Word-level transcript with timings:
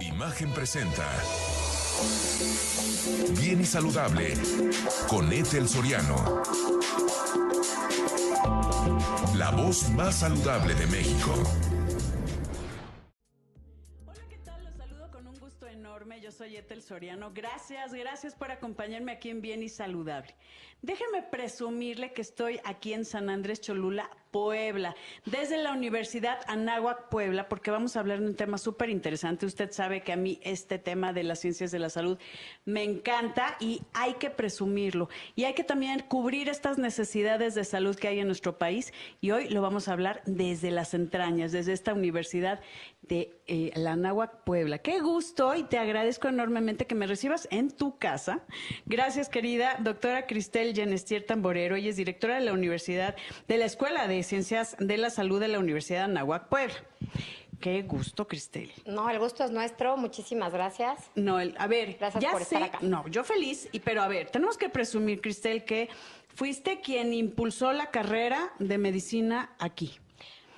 Imagen 0.00 0.50
presenta. 0.52 1.06
Bien 3.38 3.60
y 3.60 3.64
saludable 3.64 4.34
con 5.08 5.32
Ethel 5.32 5.68
Soriano. 5.68 6.42
La 9.34 9.50
voz 9.50 9.90
más 9.90 10.16
saludable 10.16 10.74
de 10.74 10.86
México. 10.86 11.34
Soriano. 16.80 17.30
Gracias, 17.32 17.92
gracias 17.92 18.34
por 18.34 18.50
acompañarme 18.50 19.12
aquí 19.12 19.30
en 19.30 19.40
Bien 19.40 19.62
y 19.62 19.68
Saludable. 19.68 20.34
Déjeme 20.82 21.22
presumirle 21.22 22.12
que 22.12 22.22
estoy 22.22 22.58
aquí 22.64 22.94
en 22.94 23.04
San 23.04 23.28
Andrés 23.28 23.60
Cholula, 23.60 24.10
Puebla, 24.30 24.94
desde 25.26 25.58
la 25.58 25.72
Universidad 25.72 26.38
Anáhuac 26.46 27.08
Puebla, 27.10 27.48
porque 27.48 27.70
vamos 27.70 27.96
a 27.96 28.00
hablar 28.00 28.20
de 28.20 28.26
un 28.26 28.34
tema 28.34 28.56
súper 28.56 28.88
interesante. 28.88 29.44
Usted 29.44 29.72
sabe 29.72 30.02
que 30.02 30.12
a 30.12 30.16
mí 30.16 30.40
este 30.42 30.78
tema 30.78 31.12
de 31.12 31.24
las 31.24 31.40
ciencias 31.40 31.70
de 31.70 31.80
la 31.80 31.90
salud 31.90 32.18
me 32.64 32.82
encanta 32.82 33.56
y 33.60 33.82
hay 33.92 34.14
que 34.14 34.30
presumirlo. 34.30 35.10
Y 35.34 35.44
hay 35.44 35.52
que 35.52 35.64
también 35.64 36.00
cubrir 36.08 36.48
estas 36.48 36.78
necesidades 36.78 37.54
de 37.54 37.64
salud 37.64 37.96
que 37.96 38.08
hay 38.08 38.20
en 38.20 38.26
nuestro 38.26 38.56
país. 38.56 38.94
Y 39.20 39.32
hoy 39.32 39.48
lo 39.50 39.60
vamos 39.60 39.88
a 39.88 39.92
hablar 39.92 40.22
desde 40.24 40.70
las 40.70 40.94
entrañas, 40.94 41.52
desde 41.52 41.72
esta 41.74 41.92
universidad 41.92 42.60
de 43.02 43.38
eh, 43.48 43.72
la 43.74 43.92
Anáhuac 43.92 44.44
Puebla. 44.44 44.78
Qué 44.78 45.00
gusto 45.00 45.54
y 45.56 45.64
te 45.64 45.76
agradezco 45.76 46.28
enormemente 46.28 46.39
que 46.86 46.94
me 46.94 47.06
recibas 47.06 47.46
en 47.50 47.70
tu 47.70 47.98
casa. 47.98 48.40
Gracias, 48.86 49.28
querida 49.28 49.76
doctora 49.80 50.26
Cristel 50.26 50.74
Genestier 50.74 51.24
Tamborero. 51.24 51.76
Ella 51.76 51.90
es 51.90 51.96
directora 51.96 52.36
de 52.36 52.40
la 52.40 52.52
Universidad, 52.52 53.14
de 53.46 53.58
la 53.58 53.66
Escuela 53.66 54.08
de 54.08 54.22
Ciencias 54.22 54.76
de 54.78 54.96
la 54.96 55.10
Salud 55.10 55.38
de 55.40 55.48
la 55.48 55.58
Universidad 55.58 55.98
de 56.00 56.04
Anáhuac 56.04 56.48
Puebla. 56.48 56.74
Qué 57.60 57.82
gusto, 57.82 58.26
Cristel. 58.26 58.72
No, 58.86 59.10
el 59.10 59.18
gusto 59.18 59.44
es 59.44 59.50
nuestro. 59.50 59.98
Muchísimas 59.98 60.52
gracias. 60.54 61.10
No, 61.14 61.40
el- 61.40 61.54
a 61.58 61.66
ver, 61.66 61.96
Gracias 62.00 62.22
ya 62.22 62.30
por 62.30 62.42
sé, 62.42 62.54
estar 62.54 62.62
acá. 62.62 62.78
no, 62.80 63.06
yo 63.08 63.22
feliz, 63.22 63.68
y 63.72 63.80
pero 63.80 64.00
a 64.02 64.08
ver, 64.08 64.30
tenemos 64.30 64.56
que 64.56 64.70
presumir, 64.70 65.20
Cristel, 65.20 65.64
que 65.64 65.90
fuiste 66.34 66.80
quien 66.80 67.12
impulsó 67.12 67.72
la 67.74 67.90
carrera 67.90 68.50
de 68.58 68.78
medicina 68.78 69.50
aquí. 69.58 69.98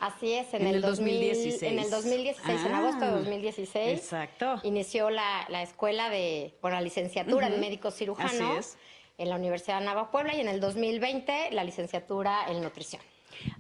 Así 0.03 0.33
es, 0.33 0.53
en, 0.53 0.63
En 0.63 0.67
el, 0.69 0.75
el 0.77 0.83
2000 0.83 1.15
2016. 1.15 1.63
En 1.73 1.79
el 1.79 1.89
2016, 1.91 2.61
en 2.67 2.73
Ah, 2.75 2.79
agosto 2.79 3.05
de 3.05 3.11
2016. 3.13 3.99
exacto. 3.99 4.61
Inició 4.65 5.11
la, 5.11 5.47
la 5.49 5.63
escuela 5.63 6.11
de, 6.11 6.55
bueno, 6.61 6.77
la 6.77 6.83
licenciatura 6.83 7.47
en 7.47 7.61
médico 7.61 7.91
cirujano 7.93 8.29
Así 8.53 8.59
es. 8.59 8.79
en 9.19 9.29
la 9.31 9.37
Universidad 9.37 9.79
de 9.79 9.85
Nava 9.87 10.11
Puebla 10.11 10.35
y 10.35 10.41
en 10.41 10.49
el 10.49 10.59
2020 10.61 11.51
la 11.53 11.63
licenciatura 11.63 12.47
en 12.49 12.63
nutrición. 12.63 13.01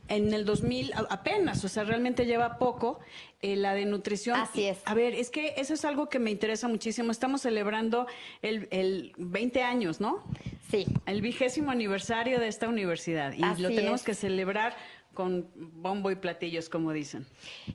En 0.09 0.35
el 0.35 0.45
2000, 0.45 0.93
a- 0.95 1.07
apenas, 1.11 1.65
o 1.65 1.69
sea, 1.69 1.85
realmente 1.85 2.27
lleva 2.27 2.59
poco, 2.59 2.99
eh, 3.41 3.57
la 3.57 3.73
de 3.75 3.85
nutrición. 3.87 4.39
Así 4.39 4.67
es. 4.67 4.79
A 4.85 4.95
ver, 4.95 5.15
es 5.15 5.31
que 5.31 5.55
eso 5.57 5.75
es 5.75 5.85
algo 5.85 6.09
que 6.09 6.19
me 6.19 6.31
interesa 6.31 6.69
muchísimo. 6.69 7.11
Estamos 7.11 7.43
celebrando 7.43 8.07
el, 8.43 8.69
el 8.71 9.13
20 9.17 9.63
años, 9.63 10.01
¿no? 10.01 10.23
Sí, 10.71 10.87
El 11.07 11.21
vigésimo 11.23 11.71
aniversario 11.71 12.39
de 12.41 12.49
esta 12.49 12.69
universidad. 12.69 13.33
Y 13.33 13.43
Así 13.43 13.63
lo 13.63 13.69
tenemos 13.71 14.01
es. 14.01 14.07
que 14.07 14.15
celebrar 14.15 14.77
con 15.15 15.51
bombo 15.55 16.11
y 16.11 16.17
platillos, 16.17 16.69
como 16.69 16.93
dicen. 16.93 17.27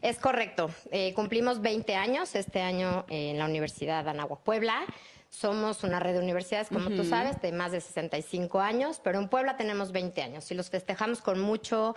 es 0.02 0.18
correcto. 0.18 0.70
Eh, 0.92 1.14
cumplimos 1.14 1.62
20 1.62 1.96
años 1.96 2.36
este 2.36 2.62
año 2.62 3.06
en 3.10 3.38
la 3.38 3.46
Universidad 3.46 4.04
de 4.04 4.10
Anáhuac 4.12 4.42
Puebla. 4.42 4.86
Somos 5.30 5.84
una 5.84 6.00
red 6.00 6.14
de 6.14 6.20
universidades, 6.20 6.70
como 6.70 6.90
tú 6.90 7.04
sabes, 7.04 7.42
de 7.42 7.52
más 7.52 7.72
de 7.74 7.82
65 7.82 8.60
años, 8.62 9.02
pero 9.04 9.20
en 9.20 9.28
Puebla 9.28 9.58
tenemos 9.58 9.92
20 9.92 10.22
años 10.22 10.50
y 10.52 10.56
los 10.56 10.70
festejamos 10.70 11.22
con 11.22 11.40
mucho, 11.42 11.96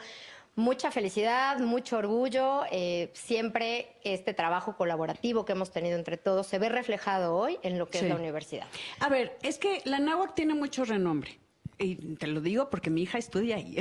mucha 0.57 0.91
felicidad, 0.91 1.59
mucho 1.61 1.99
orgullo. 1.99 2.63
Eh, 2.73 3.11
siempre 3.15 3.95
este 4.03 4.35
trabajo 4.35 4.77
colaborativo 4.77 5.45
que 5.45 5.53
hemos 5.53 5.71
tenido 5.71 5.97
entre 5.97 6.17
todos 6.17 6.49
se 6.49 6.59
ve 6.59 6.69
reflejado 6.69 7.37
hoy 7.37 7.57
en 7.63 7.79
lo 7.79 7.87
que 7.89 7.99
Sí. 8.01 8.05
es 8.07 8.11
la 8.11 8.17
universidad. 8.17 8.67
A 8.99 9.09
ver, 9.09 9.39
es 9.43 9.59
que 9.59 9.81
la 9.85 10.01
náhuac 10.01 10.35
tiene 10.35 10.55
mucho 10.55 10.85
renombre. 10.85 11.39
Y 11.81 11.97
te 12.17 12.27
lo 12.27 12.41
digo 12.41 12.69
porque 12.71 12.91
mi 12.91 13.03
hija 13.03 13.17
estudia 13.19 13.57
ahí. 13.57 13.79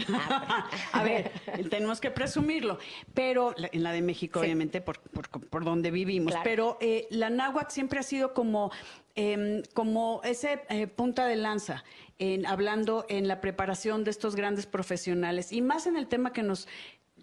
A 0.94 1.04
ver, 1.04 1.32
tenemos 1.70 2.00
que 2.00 2.12
presumirlo. 2.12 2.80
Pero 3.14 3.54
en 3.58 3.84
la 3.84 3.92
de 3.92 4.02
México, 4.02 4.40
Sí. 4.40 4.46
obviamente, 4.46 4.80
por, 4.82 5.00
por, 5.00 5.28
por 5.30 5.66
donde 5.66 5.92
vivimos. 5.92 6.32
Claro. 6.32 6.44
Pero 6.44 6.78
eh, 6.82 7.08
la 7.12 7.30
náhuac 7.30 7.70
siempre 7.72 8.00
ha 8.00 8.04
sido 8.04 8.34
como, 8.34 8.72
em, 9.16 9.64
como 9.74 10.22
ese 10.24 10.62
eh, 10.70 10.88
punta 10.88 11.28
de 11.28 11.36
lanza, 11.36 11.84
en, 12.20 12.46
hablando 12.46 13.06
en 13.10 13.28
la 13.28 13.42
preparación 13.42 14.04
de 14.04 14.12
estos 14.12 14.36
grandes 14.36 14.66
profesionales. 14.66 15.52
Y 15.52 15.62
más 15.62 15.86
en 15.88 15.98
el 15.98 16.08
tema 16.08 16.32
que 16.32 16.44
nos 16.44 16.68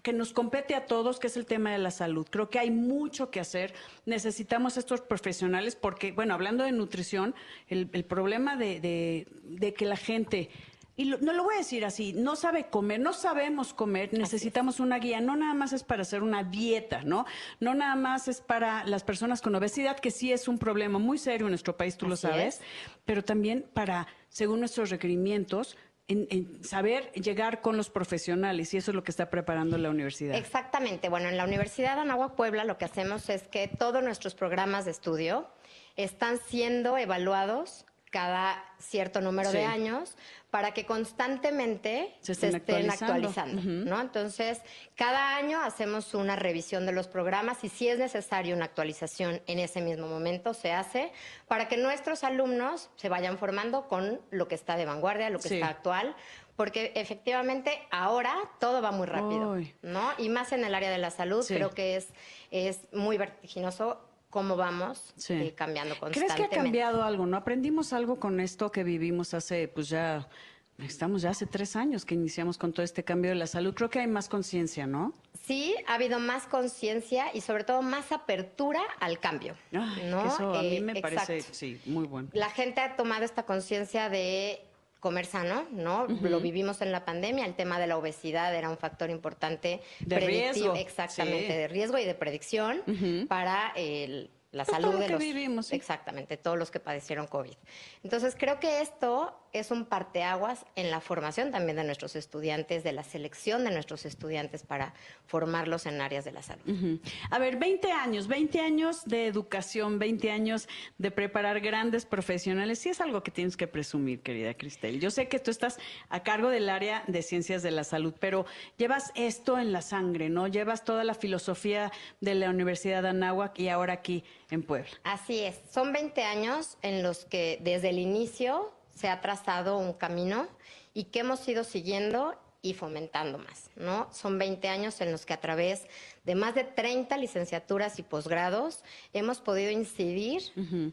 que 0.07 0.13
nos 0.13 0.33
compete 0.33 0.77
a 0.77 0.87
todos, 0.87 1.19
que 1.19 1.27
es 1.27 1.37
el 1.37 1.47
tema 1.47 1.73
de 1.73 1.79
la 1.79 1.91
salud. 1.91 2.29
Creo 2.31 2.49
que 2.49 2.61
hay 2.61 2.71
mucho 2.71 3.29
que 3.33 3.41
hacer. 3.41 3.75
Necesitamos 4.05 4.77
estos 4.77 5.01
profesionales 5.01 5.75
porque, 5.75 6.13
bueno, 6.13 6.33
hablando 6.33 6.63
de 6.63 6.71
nutrición, 6.71 7.35
el, 7.67 7.91
el 7.93 8.05
problema 8.05 8.55
de, 8.55 8.79
de- 8.79 9.27
de 9.43 9.75
que 9.75 9.85
la 9.85 9.97
gente, 9.97 10.49
y 10.95 11.07
lo- 11.07 11.19
no 11.19 11.33
lo 11.33 11.43
voy 11.43 11.57
a 11.57 11.59
decir 11.59 11.85
así, 11.85 12.13
no 12.13 12.37
sabe 12.37 12.69
comer, 12.71 13.01
no 13.01 13.13
sabemos 13.13 13.75
comer, 13.75 14.13
necesitamos 14.17 14.79
una 14.79 15.01
guía. 15.01 15.21
No 15.21 15.35
nada 15.35 15.55
más 15.55 15.73
es 15.73 15.83
para 15.83 16.03
hacer 16.03 16.23
una 16.23 16.45
dieta, 16.45 17.03
¿no? 17.03 17.27
No 17.59 17.75
nada 17.75 17.97
más 17.97 18.29
es 18.29 18.41
para 18.41 18.85
las 18.85 19.03
personas 19.03 19.43
con 19.43 19.57
obesidad, 19.57 19.99
que 19.99 20.13
sí 20.13 20.33
es 20.33 20.47
un 20.47 20.59
problema 20.59 21.01
muy 21.01 21.19
serio 21.19 21.49
en 21.49 21.51
nuestro 21.51 21.77
país, 21.77 21.97
tú 21.97 22.07
lo 22.07 22.15
sabes, 22.15 22.61
es. 22.61 22.63
pero 23.05 23.25
también 23.25 23.67
para, 23.75 24.07
según 24.29 24.61
nuestros 24.61 24.91
requerimientos, 24.91 25.77
en, 26.09 26.27
en 26.31 26.65
saber 26.65 27.11
llegar 27.13 27.61
con 27.61 27.77
los 27.77 27.91
profesionales 27.91 28.73
y 28.75 28.77
eso 28.77 28.91
es 28.91 28.95
lo 28.95 29.03
que 29.03 29.11
está 29.11 29.29
preparando 29.31 29.77
la 29.79 29.91
universidad. 29.91 30.37
Exactamente. 30.37 31.09
Bueno, 31.09 31.29
en 31.29 31.37
la 31.37 31.45
Universidad 31.45 31.97
de 31.97 32.03
Anáhuac 32.03 32.35
Puebla 32.35 32.65
lo 32.65 32.79
que 32.79 32.85
hacemos 32.85 33.29
es 33.29 33.49
que 33.49 33.69
todos 33.69 34.03
nuestros 34.03 34.35
programas 34.35 34.85
de 34.85 34.93
estudio 34.93 35.49
están 35.97 36.39
siendo 36.39 36.97
evaluados 36.97 37.87
cada 38.11 38.63
cierto 38.79 39.21
número 39.21 39.51
Sí. 39.51 39.59
de 39.59 39.65
años 39.65 40.17
para 40.51 40.73
que 40.73 40.87
constantemente 40.87 42.15
Se 42.21 42.33
estén 42.33 42.89
actualizando. 42.91 43.61
¿no? 43.63 44.01
Entonces, 44.01 44.61
cada 44.95 45.37
año 45.37 45.61
hacemos 45.61 46.15
una 46.15 46.37
revisión 46.37 46.87
de 46.87 46.93
los 46.93 47.09
programas 47.09 47.63
y 47.65 47.69
si 47.69 47.89
es 47.89 47.99
necesario 47.99 48.55
una 48.55 48.65
actualización 48.67 49.43
en 49.47 49.59
ese 49.59 49.81
mismo 49.83 50.07
momento 50.07 50.55
se 50.55 50.73
hace 50.73 51.13
para 51.49 51.69
que 51.69 51.77
nuestros 51.77 52.25
alumnos 52.25 52.91
se 52.97 53.09
vayan 53.09 53.39
formando 53.39 53.89
con 53.89 54.21
lo 54.31 54.49
que 54.49 54.55
está 54.55 54.77
de 54.77 54.87
vanguardia, 54.87 55.29
lo 55.31 55.39
que 55.41 55.49
Sí. 55.49 55.55
está 55.57 55.69
actual, 55.69 56.15
porque 56.55 56.93
efectivamente 56.95 57.87
ahora 57.91 58.35
todo 58.61 58.81
va 58.81 58.93
muy 58.93 59.07
rápido, 59.07 59.53
Uy. 59.53 59.75
¿no? 59.83 60.11
Y 60.17 60.31
más 60.31 60.53
en 60.53 60.65
el 60.65 60.75
área 60.75 60.91
de 60.91 60.99
la 60.99 61.11
salud, 61.11 61.43
Sí. 61.43 61.55
creo 61.55 61.71
que 61.71 61.97
es, 61.97 62.09
es 62.51 62.81
muy 62.95 63.19
vertiginoso 63.19 64.01
cómo 64.37 64.55
vamos 64.55 65.15
Sí. 65.17 65.33
eh, 65.33 65.55
cambiando 65.57 65.95
¿Crees 65.95 66.19
constantemente. 66.19 66.55
que 66.55 66.61
ha 66.61 66.63
cambiado 66.63 67.03
algo? 67.03 67.25
¿No 67.25 67.39
aprendimos 67.39 67.95
algo 67.95 68.21
con 68.21 68.39
esto 68.39 68.71
que 68.71 68.85
vivimos 68.85 69.33
hace, 69.33 69.67
pues 69.67 69.89
ya, 69.89 70.29
estamos 70.77 71.23
ya 71.23 71.31
hace 71.31 71.47
tres 71.47 71.75
años 71.75 72.05
que 72.05 72.13
iniciamos 72.15 72.59
con 72.59 72.75
todo 72.75 72.85
este 72.85 73.03
cambio 73.03 73.31
de 73.31 73.37
la 73.37 73.47
salud? 73.47 73.73
Creo 73.73 73.89
que 73.89 74.01
hay 74.01 74.07
más 74.07 74.29
conciencia, 74.29 74.87
¿no? 74.87 75.15
Sí, 75.47 75.75
ha 75.87 75.95
habido 75.95 76.19
más 76.19 76.47
conciencia 76.47 77.35
y 77.35 77.41
sobre 77.41 77.65
todo 77.65 77.81
más 77.81 78.13
apertura 78.13 78.83
al 79.01 79.19
cambio. 79.21 79.57
Ay, 79.73 80.11
¿no? 80.11 80.27
eso 80.27 80.53
a 80.55 80.61
mí 80.61 80.77
Eh, 80.77 80.81
me 80.83 81.01
parece, 81.01 81.41
sí, 81.41 81.81
muy 81.87 82.07
bueno. 82.07 82.29
La 82.35 82.51
gente 82.51 82.83
ha 82.83 82.95
tomado 82.95 83.25
esta 83.25 83.45
conciencia 83.47 84.11
de 84.11 84.61
comer 85.07 85.25
sano, 85.25 85.67
¿no? 85.71 86.09
Lo 86.09 86.41
vivimos 86.41 86.81
en 86.83 86.91
la 86.91 87.05
pandemia, 87.05 87.47
el 87.47 87.55
tema 87.55 87.79
de 87.79 87.87
la 87.87 87.97
obesidad 87.97 88.53
era 88.53 88.69
un 88.69 88.77
factor 88.77 89.09
importante. 89.09 89.81
De 90.01 90.17
predictivo, 90.17 90.73
riesgo, 90.73 90.75
Exactamente, 90.75 91.47
sí. 91.47 91.53
de 91.59 91.69
riesgo 91.69 91.97
y 91.99 92.05
de 92.05 92.15
predicción 92.17 92.83
para 93.29 93.73
el- 93.77 94.31
la 94.57 94.65
Pues 94.65 94.77
salud 94.77 94.99
de 94.99 95.07
que 95.07 95.13
los... 95.13 95.21
vivimos, 95.21 95.67
sí. 95.67 95.77
Exactamente, 95.77 96.37
todos 96.37 96.59
los 96.59 96.71
que 96.71 96.81
padecieron 96.81 97.27
COVID. 97.27 97.55
Entonces, 98.03 98.35
creo 98.39 98.59
que 98.61 98.81
esto 98.81 99.39
es 99.53 99.71
un 99.71 99.87
parteaguas 99.87 100.67
en 100.75 100.91
la 100.91 101.01
formación 101.01 101.51
también 101.51 101.77
de 101.77 101.85
nuestros 101.85 102.15
estudiantes, 102.17 102.85
de 102.85 102.93
la 102.93 103.03
selección 103.03 103.65
de 103.65 103.71
nuestros 103.71 104.05
estudiantes 104.05 104.63
para 104.63 104.93
formarlos 105.27 105.87
en 105.87 106.01
áreas 106.01 106.25
de 106.25 106.33
la 106.33 106.43
salud. 106.43 107.01
A 107.31 107.39
ver, 107.39 107.57
20 107.57 107.91
años, 107.91 108.29
20 108.29 108.61
años 108.61 109.05
de 109.07 109.27
educación, 109.27 109.99
20 109.99 110.31
años 110.31 110.69
de 110.99 111.11
preparar 111.11 111.61
grandes 111.61 112.05
profesionales, 112.05 112.79
sí 112.81 112.91
es 112.91 113.01
algo 113.01 113.23
que 113.23 113.31
tienes 113.31 113.57
que 113.57 113.67
presumir, 113.67 114.21
querida 114.21 114.55
Cristel. 114.55 115.01
Yo 115.01 115.11
sé 115.11 115.29
que 115.29 115.39
tú 115.39 115.51
estás 115.51 115.79
a 116.09 116.23
cargo 116.23 116.51
del 116.51 116.69
área 116.69 117.05
de 117.07 117.23
ciencias 117.23 117.63
de 117.63 117.71
la 117.71 117.85
salud, 117.85 118.15
pero 118.21 118.47
llevas 118.77 119.11
esto 119.15 119.59
en 119.59 119.73
la 119.73 119.83
sangre, 119.83 120.29
¿no? 120.29 120.49
Llevas 120.49 120.85
toda 120.85 121.05
la 121.05 121.15
filosofía 121.15 121.93
de 122.21 122.35
la 122.35 122.51
Universidad 122.51 123.03
de 123.03 123.09
Anáhuac 123.11 123.59
y 123.59 123.69
ahora 123.69 123.95
aquí 123.95 124.25
en 124.51 124.63
Puebla. 124.63 124.91
Así 125.05 125.41
es, 125.41 125.61
son 125.71 125.93
20 125.93 126.23
años 126.23 126.79
en 126.83 127.03
los 127.03 127.25
que 127.25 127.59
desde 127.63 127.91
el 127.91 127.99
inicio 127.99 128.73
se 128.95 129.09
ha 129.09 129.21
trazado 129.21 129.79
un 129.79 129.93
camino 129.93 130.49
y 130.95 131.05
que 131.05 131.21
hemos 131.21 131.47
ido 131.49 131.65
siguiendo 131.65 132.35
y 132.63 132.75
fomentando 132.75 133.39
más, 133.39 133.71
¿no? 133.77 134.09
Son 134.13 134.39
20 134.39 134.69
años 134.69 135.01
en 135.01 135.13
los 135.13 135.25
que 135.25 135.35
a 135.35 135.41
través 135.41 135.87
de 136.25 136.35
más 136.35 136.55
de 136.55 136.65
30 136.65 137.17
licenciaturas 137.19 137.99
y 137.99 138.03
posgrados 138.03 138.83
hemos 139.13 139.41
podido 139.41 139.71
incidir 139.71 140.43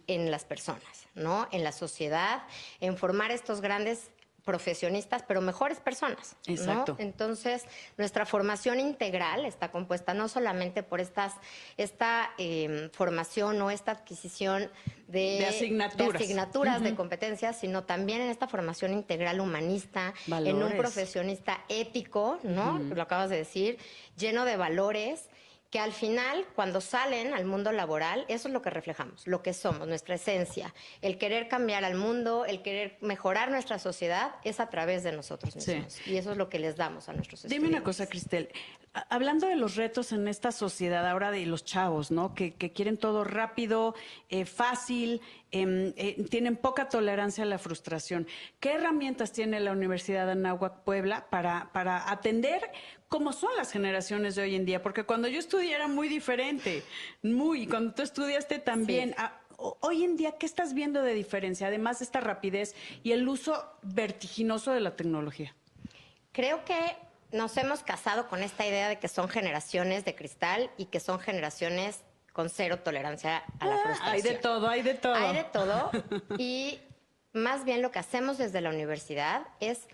en 0.07 0.29
las 0.29 0.45
personas, 0.45 1.07
¿no? 1.15 1.47
En 1.51 1.63
la 1.63 1.71
sociedad, 1.71 2.43
en 2.79 2.97
formar 2.97 3.31
estos 3.31 3.61
grandes 3.61 4.11
profesionistas, 4.43 5.23
pero 5.27 5.41
mejores 5.41 5.79
personas. 5.79 6.35
Exacto. 6.47 6.95
Entonces, 6.99 7.63
nuestra 7.97 8.25
formación 8.25 8.79
integral 8.79 9.45
está 9.45 9.71
compuesta 9.71 10.13
no 10.13 10.27
solamente 10.27 10.83
por 10.83 10.99
estas, 10.99 11.33
esta 11.77 12.31
em, 12.37 12.89
formación 12.91 13.61
o 13.61 13.71
esta 13.71 13.91
adquisición 13.91 14.69
de, 15.07 15.45
asignaturas, 15.45 16.81
de, 16.81 16.95
competencias, 16.95 17.59
sino 17.59 17.83
también 17.83 18.21
en 18.21 18.29
esta 18.29 18.47
formación 18.47 18.93
integral 18.93 19.39
humanista, 19.39 20.13
en 20.27 20.61
un 20.61 20.71
profesionista 20.73 21.63
ético, 21.69 22.39
¿no? 22.43 22.79
Lo 22.79 23.01
acabas 23.01 23.29
de 23.29 23.37
decir, 23.37 23.77
lleno 24.17 24.45
de 24.45 24.57
valores 24.57 25.29
que 25.73 25.79
al 25.79 25.91
final, 25.91 26.45
cuando 26.53 26.81
salen 26.81 27.33
al 27.33 27.45
mundo 27.45 27.71
laboral, 27.71 28.25
eso 28.27 28.47
es 28.47 28.53
lo 28.53 28.61
que 28.61 28.69
reflejamos, 28.69 29.25
lo 29.25 29.41
que 29.41 29.53
somos, 29.53 29.87
nuestra 29.87 30.13
esencia. 30.13 30.71
El 31.01 31.17
querer 31.17 31.47
cambiar 31.47 31.83
al 31.83 31.95
mundo, 31.95 32.45
el 32.45 32.61
querer 32.61 32.99
mejorar 33.01 33.49
nuestra 33.49 33.79
sociedad, 33.79 34.35
es 34.43 34.59
a 34.59 34.69
través 34.69 35.01
de 35.01 35.13
nosotros 35.13 35.55
mismos. 35.55 35.99
Y 36.05 36.17
eso 36.17 36.33
es 36.33 36.37
lo 36.37 36.47
que 36.47 36.59
les 36.59 36.75
damos 36.75 37.09
a 37.09 37.13
nuestros 37.13 37.39
estudiantes. 37.39 37.67
Dime 37.67 37.75
una 37.75 37.83
cosa, 37.83 38.05
Cristel. 38.05 38.49
Hablando 39.09 39.47
de 39.47 39.55
los 39.55 39.75
retos 39.75 40.11
en 40.11 40.27
esta 40.27 40.51
sociedad 40.51 41.07
ahora 41.09 41.31
de 41.31 41.43
los 41.47 41.65
chavos, 41.65 42.11
¿no? 42.11 42.35
Que, 42.35 42.53
quieren 42.53 42.97
todo 42.97 43.23
rápido, 43.23 43.95
eh, 44.29 44.45
fácil, 44.45 45.19
em, 45.49 45.93
eh, 45.97 46.23
tienen 46.29 46.55
poca 46.57 46.89
tolerancia 46.89 47.43
a 47.43 47.47
la 47.47 47.57
frustración. 47.57 48.27
¿Qué 48.59 48.73
herramientas 48.73 49.31
tiene 49.31 49.59
la 49.61 49.71
Universidad 49.71 50.27
de 50.27 50.33
Anáhuac 50.33 50.83
Puebla 50.83 51.25
para, 51.31 51.71
para 51.73 52.11
atender 52.11 52.61
cómo 53.07 53.33
son 53.33 53.49
las 53.57 53.71
generaciones 53.71 54.35
de 54.35 54.43
hoy 54.43 54.55
en 54.55 54.65
día? 54.65 54.83
Porque 54.83 55.05
cuando 55.05 55.27
yo 55.27 55.39
estudié 55.39 55.73
era 55.73 55.87
muy 55.87 56.07
diferente, 56.07 56.83
muy, 57.23 57.65
cuando 57.65 57.95
tú 57.95 58.03
estudiaste 58.03 58.59
también. 58.59 59.15
Ah, 59.17 59.41
hoy 59.57 60.03
en 60.03 60.17
día, 60.17 60.33
¿qué 60.37 60.45
estás 60.45 60.75
viendo 60.75 61.01
de 61.01 61.15
diferencia, 61.15 61.65
además 61.65 61.97
de 61.97 62.05
esta 62.05 62.19
rapidez 62.19 62.75
y 63.01 63.11
el 63.11 63.27
uso 63.27 63.65
vertiginoso 63.81 64.71
de 64.71 64.81
la 64.81 64.95
tecnología? 64.95 65.55
Creo 66.31 66.63
que 66.65 66.95
nos 67.33 67.57
hemos 67.57 67.83
casado 67.83 68.27
con 68.29 68.43
esta 68.43 68.65
idea 68.65 68.87
de 68.87 68.99
que 68.99 69.07
son 69.07 69.27
generaciones 69.27 70.05
de 70.05 70.15
cristal 70.15 70.69
y 70.77 70.85
que 70.85 70.99
son 70.99 71.19
generaciones 71.19 72.03
con 72.31 72.49
cero 72.49 72.79
tolerancia 72.79 73.43
a 73.59 73.65
la 73.65 73.77
frustración. 73.77 74.07
Ah, 74.07 74.11
hay 74.11 74.21
de 74.21 74.35
todo, 74.35 74.69
hay 74.69 74.81
de 74.83 74.93
todo. 74.93 75.15
Hay 75.15 75.35
de 75.35 75.43
todo. 75.43 75.91
y 76.37 76.79
más 77.33 77.65
bien 77.65 77.81
lo 77.81 77.91
que 77.91 77.99
hacemos 77.99 78.37
desde 78.37 78.61
la 78.61 78.69
universidad 78.69 79.47
es 79.59 79.87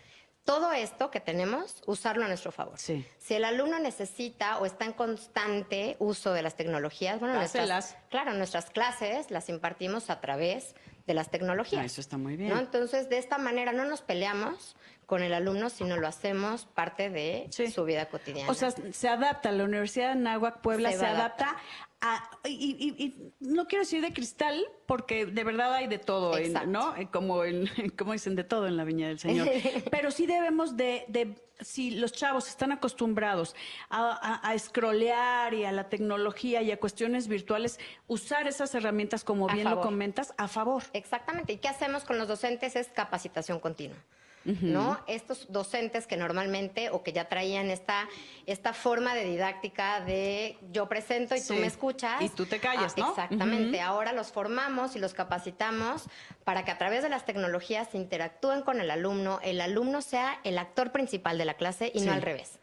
todo 0.43 0.71
esto 0.71 1.11
que 1.11 1.19
tenemos, 1.19 1.81
usarlo 1.85 2.25
a 2.25 2.27
nuestro 2.27 2.51
favor. 2.51 2.77
Si 2.79 3.05
el 3.29 3.45
alumno 3.45 3.79
necesita 3.79 4.57
o 4.59 4.65
está 4.65 4.85
en 4.85 4.93
constante 4.93 5.95
uso 5.99 6.33
de 6.33 6.41
las 6.41 6.55
tecnologías, 6.55 7.19
bueno, 7.19 7.35
nuestras, 7.35 7.97
claro, 8.09 8.33
nuestras 8.33 8.69
clases 8.69 9.29
las 9.31 9.49
impartimos 9.49 10.09
a 10.09 10.19
través 10.21 10.75
de 11.05 11.13
las 11.13 11.29
tecnologías. 11.29 11.81
Ah, 11.81 11.85
eso 11.85 12.01
está 12.01 12.17
muy 12.17 12.35
bien. 12.35 12.51
Entonces, 12.57 13.09
de 13.09 13.17
esta 13.17 13.37
manera 13.37 13.73
no 13.73 13.85
nos 13.85 14.01
peleamos, 14.01 14.75
con 15.09 15.23
el 15.23 15.33
alumno, 15.33 15.71
sino 15.71 15.97
lo 15.97 16.07
hacemos 16.07 16.67
parte 16.67 17.09
de 17.09 17.49
su 17.73 17.83
vida 17.83 18.05
cotidiana. 18.09 18.51
O 18.51 18.53
sea, 18.53 18.69
se 18.69 19.09
adapta, 19.09 19.51
la 19.51 19.63
Universidad 19.63 20.09
de 20.13 20.21
Nahuac 20.21 20.61
Puebla 20.61 20.91
se, 20.91 21.03
adapta 21.03 21.57
a, 22.01 22.29
y, 22.47 23.33
no 23.39 23.67
quiero 23.67 23.83
decir 23.83 24.01
de 24.01 24.13
cristal, 24.13 24.65
porque 24.85 25.25
de 25.25 25.43
verdad 25.43 25.73
hay 25.73 25.87
de 25.87 25.99
todo, 25.99 26.33
¿no? 26.67 26.95
Como, 27.11 27.41
como 27.97 28.13
dicen, 28.13 28.35
de 28.35 28.43
todo 28.43 28.67
en 28.67 28.77
la 28.77 28.83
Viña 28.83 29.07
del 29.07 29.19
Señor. 29.19 29.49
Pero 29.91 30.11
sí 30.11 30.25
debemos 30.25 30.77
de, 30.77 31.05
de 31.09 31.35
si 31.59 31.91
los 31.91 32.13
chavos 32.13 32.47
están 32.47 32.71
acostumbrados 32.71 33.55
a, 33.89 34.49
a, 34.49 34.57
scrollear 34.57 35.53
y 35.53 35.65
a 35.65 35.71
la 35.71 35.89
tecnología 35.89 36.61
y 36.61 36.71
a 36.71 36.79
cuestiones 36.79 37.27
virtuales, 37.27 37.79
usar 38.07 38.47
esas 38.47 38.73
herramientas, 38.75 39.23
como 39.25 39.47
bien 39.47 39.69
lo 39.69 39.81
comentas, 39.81 40.33
a 40.37 40.47
favor. 40.47 40.83
Exactamente. 40.93 41.53
¿Y 41.53 41.57
qué 41.57 41.67
hacemos 41.67 42.05
con 42.05 42.17
los 42.17 42.27
docentes? 42.27 42.75
Es 42.77 42.87
capacitación 42.87 43.59
continua. 43.59 43.97
¿No? 44.45 44.99
Estos 45.07 45.51
docentes 45.51 46.07
que 46.07 46.17
normalmente 46.17 46.89
o 46.89 47.03
que 47.03 47.11
ya 47.11 47.29
traían 47.29 47.69
esta, 47.69 48.07
esta 48.45 48.73
forma 48.73 49.13
de 49.13 49.25
didáctica 49.25 50.01
de 50.01 50.57
yo 50.71 50.87
presento 50.87 51.35
y 51.35 51.41
tú 51.41 51.55
me 51.55 51.67
escuchas. 51.67 52.21
Y 52.21 52.29
tú 52.29 52.45
te 52.45 52.59
callas, 52.59 52.97
¿no? 52.97 53.09
Exactamente. 53.09 53.81
Ahora 53.81 54.13
los 54.13 54.31
formamos 54.31 54.95
y 54.95 54.99
los 54.99 55.13
capacitamos 55.13 56.05
para 56.43 56.65
que 56.65 56.71
a 56.71 56.77
través 56.77 57.03
de 57.03 57.09
las 57.09 57.25
tecnologías 57.25 57.93
interactúen 57.93 58.61
con 58.61 58.79
el 58.79 58.89
alumno, 58.91 59.39
el 59.43 59.61
alumno 59.61 60.01
sea 60.01 60.39
el 60.43 60.57
actor 60.57 60.91
principal 60.91 61.37
de 61.37 61.45
la 61.45 61.55
clase 61.55 61.91
y 61.93 62.01
no 62.01 62.11
al 62.11 62.21
revés. 62.21 62.59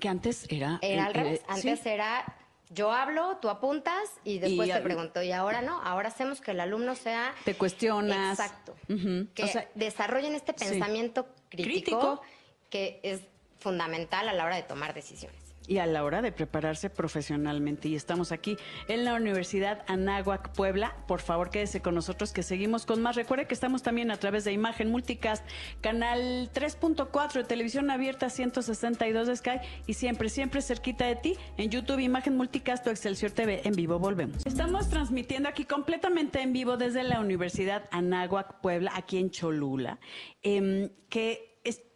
Que 0.00 0.08
antes 0.08 0.46
era... 0.48 0.78
Era 0.80 1.04
al 1.06 1.14
revés. 1.14 1.42
Antes 1.48 1.84
era 1.84 2.24
yo 2.74 2.92
hablo, 2.92 3.38
tú 3.40 3.48
apuntas 3.48 4.10
y 4.24 4.38
después 4.38 4.70
te 4.70 4.80
pregunto. 4.80 5.22
Y 5.22 5.32
ahora 5.32 5.62
no, 5.62 5.80
ahora 5.82 6.08
hacemos 6.08 6.40
que 6.40 6.52
el 6.52 6.60
alumno 6.60 6.94
sea... 6.94 7.34
Te 7.44 7.54
cuestionas. 7.54 8.38
Exacto. 8.38 8.74
Que 8.86 9.68
desarrollen 9.74 10.34
este 10.34 10.52
pensamiento 10.52 11.28
crítico, 11.48 12.22
que 12.70 13.00
es 13.02 13.20
fundamental 13.58 14.28
a 14.28 14.32
la 14.32 14.44
hora 14.44 14.56
de 14.56 14.62
tomar 14.62 14.94
decisiones 14.94 15.41
y 15.66 15.78
a 15.78 15.86
la 15.86 16.04
hora 16.04 16.22
de 16.22 16.32
prepararse 16.32 16.90
profesionalmente. 16.90 17.88
Y 17.88 17.94
estamos 17.94 18.32
aquí 18.32 18.56
en 18.88 19.04
la 19.04 19.14
Universidad 19.14 19.84
Anáhuac 19.86 20.52
Puebla. 20.54 20.96
Por 21.06 21.20
favor, 21.20 21.50
quédese 21.50 21.80
con 21.80 21.94
nosotros 21.94 22.32
que 22.32 22.42
seguimos 22.42 22.86
con 22.86 23.02
más. 23.02 23.16
Recuerde 23.16 23.46
que 23.46 23.54
estamos 23.54 23.82
también 23.82 24.10
a 24.10 24.16
través 24.16 24.44
de 24.44 24.52
Imagen 24.52 24.90
Multicast, 24.90 25.44
canal 25.80 26.50
3.4 26.52 27.32
de 27.32 27.44
televisión 27.44 27.90
abierta 27.90 28.30
162 28.30 29.26
de 29.26 29.36
Sky 29.36 29.60
y 29.86 29.94
siempre, 29.94 30.28
siempre 30.28 30.62
cerquita 30.62 31.06
de 31.06 31.16
ti 31.16 31.36
en 31.56 31.70
YouTube 31.70 32.00
Imagen 32.00 32.36
Multicast 32.36 32.86
o 32.86 32.90
Excelsior 32.90 33.30
TV 33.30 33.62
en 33.64 33.74
vivo. 33.74 33.98
Volvemos. 33.98 34.44
Estamos 34.46 34.88
transmitiendo 34.88 35.48
aquí 35.48 35.64
completamente 35.64 36.40
en 36.40 36.52
vivo 36.52 36.76
desde 36.76 37.02
la 37.02 37.20
Universidad 37.20 37.84
Anáhuac 37.90 38.60
Puebla, 38.60 38.92
aquí 38.94 39.18
en 39.18 39.30
Cholula, 39.30 39.98
em, 40.42 40.90
que 41.08 41.51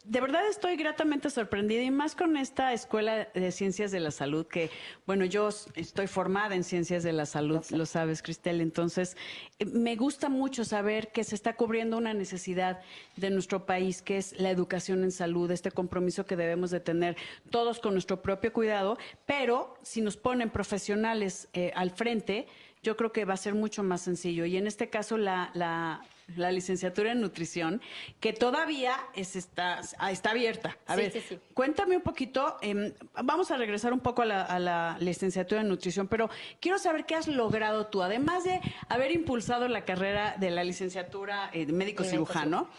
de 0.07 0.21
verdad 0.21 0.47
estoy 0.47 0.77
gratamente 0.77 1.29
sorprendida 1.29 1.81
y 1.83 1.91
más 1.91 2.15
con 2.15 2.37
esta 2.37 2.71
Escuela 2.71 3.27
de 3.33 3.51
Ciencias 3.51 3.91
de 3.91 3.99
la 3.99 4.11
Salud, 4.11 4.47
que, 4.47 4.69
bueno, 5.05 5.25
yo 5.25 5.49
estoy 5.75 6.07
formada 6.07 6.55
en 6.55 6.63
Ciencias 6.63 7.03
de 7.03 7.11
la 7.11 7.25
Salud, 7.25 7.63
lo 7.71 7.85
sabes, 7.85 8.21
Cristel, 8.21 8.61
entonces 8.61 9.17
eh, 9.59 9.65
me 9.65 9.97
gusta 9.97 10.29
mucho 10.29 10.63
saber 10.63 11.11
que 11.11 11.25
se 11.25 11.35
está 11.35 11.55
cubriendo 11.55 11.97
una 11.97 12.13
necesidad 12.13 12.79
de 13.17 13.29
nuestro 13.29 13.65
país, 13.65 14.01
que 14.01 14.17
es 14.17 14.39
la 14.39 14.49
educación 14.49 15.03
en 15.03 15.11
salud, 15.11 15.51
este 15.51 15.71
compromiso 15.71 16.25
que 16.25 16.37
debemos 16.37 16.71
de 16.71 16.79
tener 16.79 17.17
todos 17.49 17.79
con 17.79 17.93
nuestro 17.93 18.21
propio 18.21 18.53
cuidado, 18.53 18.97
pero 19.25 19.77
si 19.81 19.99
nos 19.99 20.15
ponen 20.15 20.49
profesionales 20.49 21.49
eh, 21.51 21.73
al 21.75 21.91
frente, 21.91 22.47
yo 22.81 22.95
creo 22.95 23.11
que 23.11 23.25
va 23.25 23.33
a 23.33 23.37
ser 23.37 23.55
mucho 23.55 23.83
más 23.83 24.01
sencillo. 24.01 24.45
Y 24.45 24.55
en 24.55 24.67
este 24.67 24.89
caso, 24.89 25.17
la, 25.17 25.51
la 25.53 26.01
la 26.35 26.51
licenciatura 26.51 27.11
en 27.11 27.21
nutrición, 27.21 27.81
que 28.19 28.33
todavía 28.33 28.95
es, 29.15 29.35
está, 29.35 29.79
está 30.11 30.31
abierta. 30.31 30.77
A 30.85 30.95
ver, 30.95 31.13
cuéntame 31.53 31.95
un 31.95 32.01
poquito, 32.01 32.57
em, 32.61 32.93
vamos 33.23 33.51
a 33.51 33.57
regresar 33.57 33.93
un 33.93 33.99
poco 33.99 34.23
a 34.23 34.25
la, 34.25 34.97
licenciatura 34.99 35.61
en 35.61 35.69
nutrición, 35.69 36.07
pero 36.07 36.29
quiero 36.59 36.77
saber 36.77 37.05
qué 37.05 37.15
has 37.15 37.27
logrado 37.27 37.87
tú, 37.87 38.01
además 38.03 38.43
de 38.43 38.59
haber 38.89 39.11
impulsado 39.11 39.67
la 39.67 39.85
carrera 39.85 40.35
de 40.37 40.51
la 40.51 40.63
licenciatura 40.63 41.49
eh, 41.53 41.65
médico 41.67 42.03
cirujano. 42.03 42.69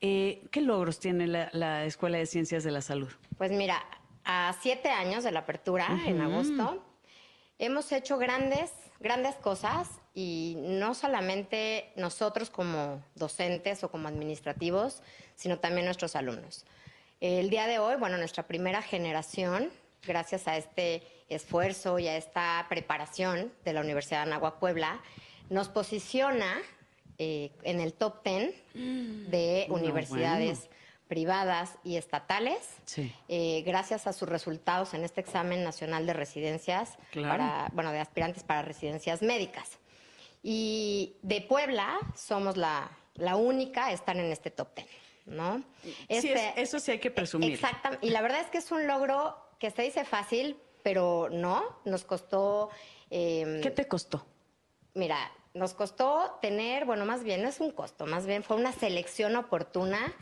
Eh, 0.00 0.42
¿Qué 0.50 0.60
logros 0.60 0.98
tiene 0.98 1.26
la, 1.26 1.84
Escuela 1.84 2.18
de 2.18 2.26
Ciencias 2.26 2.64
de 2.64 2.70
la 2.70 2.80
Salud? 2.80 3.08
Pues 3.36 3.50
mira, 3.52 3.82
a 4.24 4.54
siete 4.60 4.90
años 4.90 5.24
de 5.24 5.32
la 5.32 5.40
apertura, 5.40 5.86
en 6.06 6.20
agosto, 6.20 6.82
hemos 7.60 7.92
hecho 7.92 8.16
grandes, 8.16 8.72
grandes 8.98 9.36
cosas 9.36 9.88
y 10.14 10.56
no 10.58 10.94
solamente 10.94 11.92
nosotros 11.94 12.50
como 12.50 13.04
docentes 13.14 13.84
o 13.84 13.90
como 13.90 14.08
administrativos, 14.08 15.02
sino 15.36 15.58
también 15.58 15.84
nuestros 15.84 16.16
alumnos. 16.16 16.64
El 17.20 17.50
día 17.50 17.66
de 17.66 17.78
hoy, 17.78 17.96
bueno, 17.96 18.16
nuestra 18.16 18.46
primera 18.46 18.80
generación, 18.80 19.70
gracias 20.06 20.48
a 20.48 20.56
este 20.56 21.02
esfuerzo 21.28 21.98
y 21.98 22.08
a 22.08 22.16
esta 22.16 22.64
preparación 22.70 23.52
de 23.64 23.74
la 23.74 23.82
Universidad 23.82 24.24
de 24.24 24.32
Anáhuac 24.32 24.58
Puebla, 24.58 25.02
nos 25.50 25.68
posiciona 25.68 26.56
eh, 27.18 27.52
en 27.62 27.80
el 27.80 27.92
top 27.92 28.24
10 28.24 28.54
de 29.30 29.66
universidades 29.68 30.70
privadas 31.10 31.76
y 31.82 31.96
estatales, 31.96 32.60
eh, 33.26 33.64
gracias 33.66 34.06
a 34.06 34.12
sus 34.12 34.28
resultados 34.28 34.94
en 34.94 35.02
este 35.02 35.20
examen 35.20 35.64
nacional 35.64 36.06
de 36.06 36.12
residencias, 36.12 36.96
para, 37.12 37.68
bueno, 37.72 37.90
de 37.90 37.98
aspirantes 37.98 38.44
para 38.44 38.62
residencias 38.62 39.20
médicas. 39.20 39.80
Y 40.40 41.16
de 41.22 41.40
Puebla 41.40 41.98
somos 42.14 42.56
la, 42.56 42.96
única 43.36 43.86
a 43.86 43.92
estar 43.92 44.16
en 44.16 44.26
este 44.26 44.52
top 44.52 44.72
ten, 44.72 44.86
¿no? 45.26 45.64
Este, 46.06 46.52
eso 46.62 46.78
sí 46.78 46.92
hay 46.92 47.00
que 47.00 47.10
presumir. 47.10 47.54
Exactamente. 47.54 48.06
Y 48.06 48.10
la 48.10 48.22
verdad 48.22 48.42
es 48.42 48.46
que 48.46 48.58
es 48.58 48.70
un 48.70 48.86
logro 48.86 49.36
que 49.58 49.72
se 49.72 49.82
dice 49.82 50.04
fácil, 50.04 50.58
pero 50.84 51.28
no. 51.28 51.80
Nos 51.84 52.04
costó... 52.04 52.70
Em, 53.10 53.60
¿Qué 53.60 53.72
te 53.72 53.88
costó? 53.88 54.24
Mira, 54.94 55.18
nos 55.54 55.74
costó 55.74 56.38
tener, 56.40 56.84
bueno, 56.84 57.04
más 57.04 57.24
bien 57.24 57.42
no 57.42 57.48
es 57.48 57.58
un 57.58 57.72
costo, 57.72 58.06
más 58.06 58.26
bien 58.26 58.44
fue 58.44 58.56
una 58.56 58.70
selección 58.70 59.34
oportuna 59.34 60.14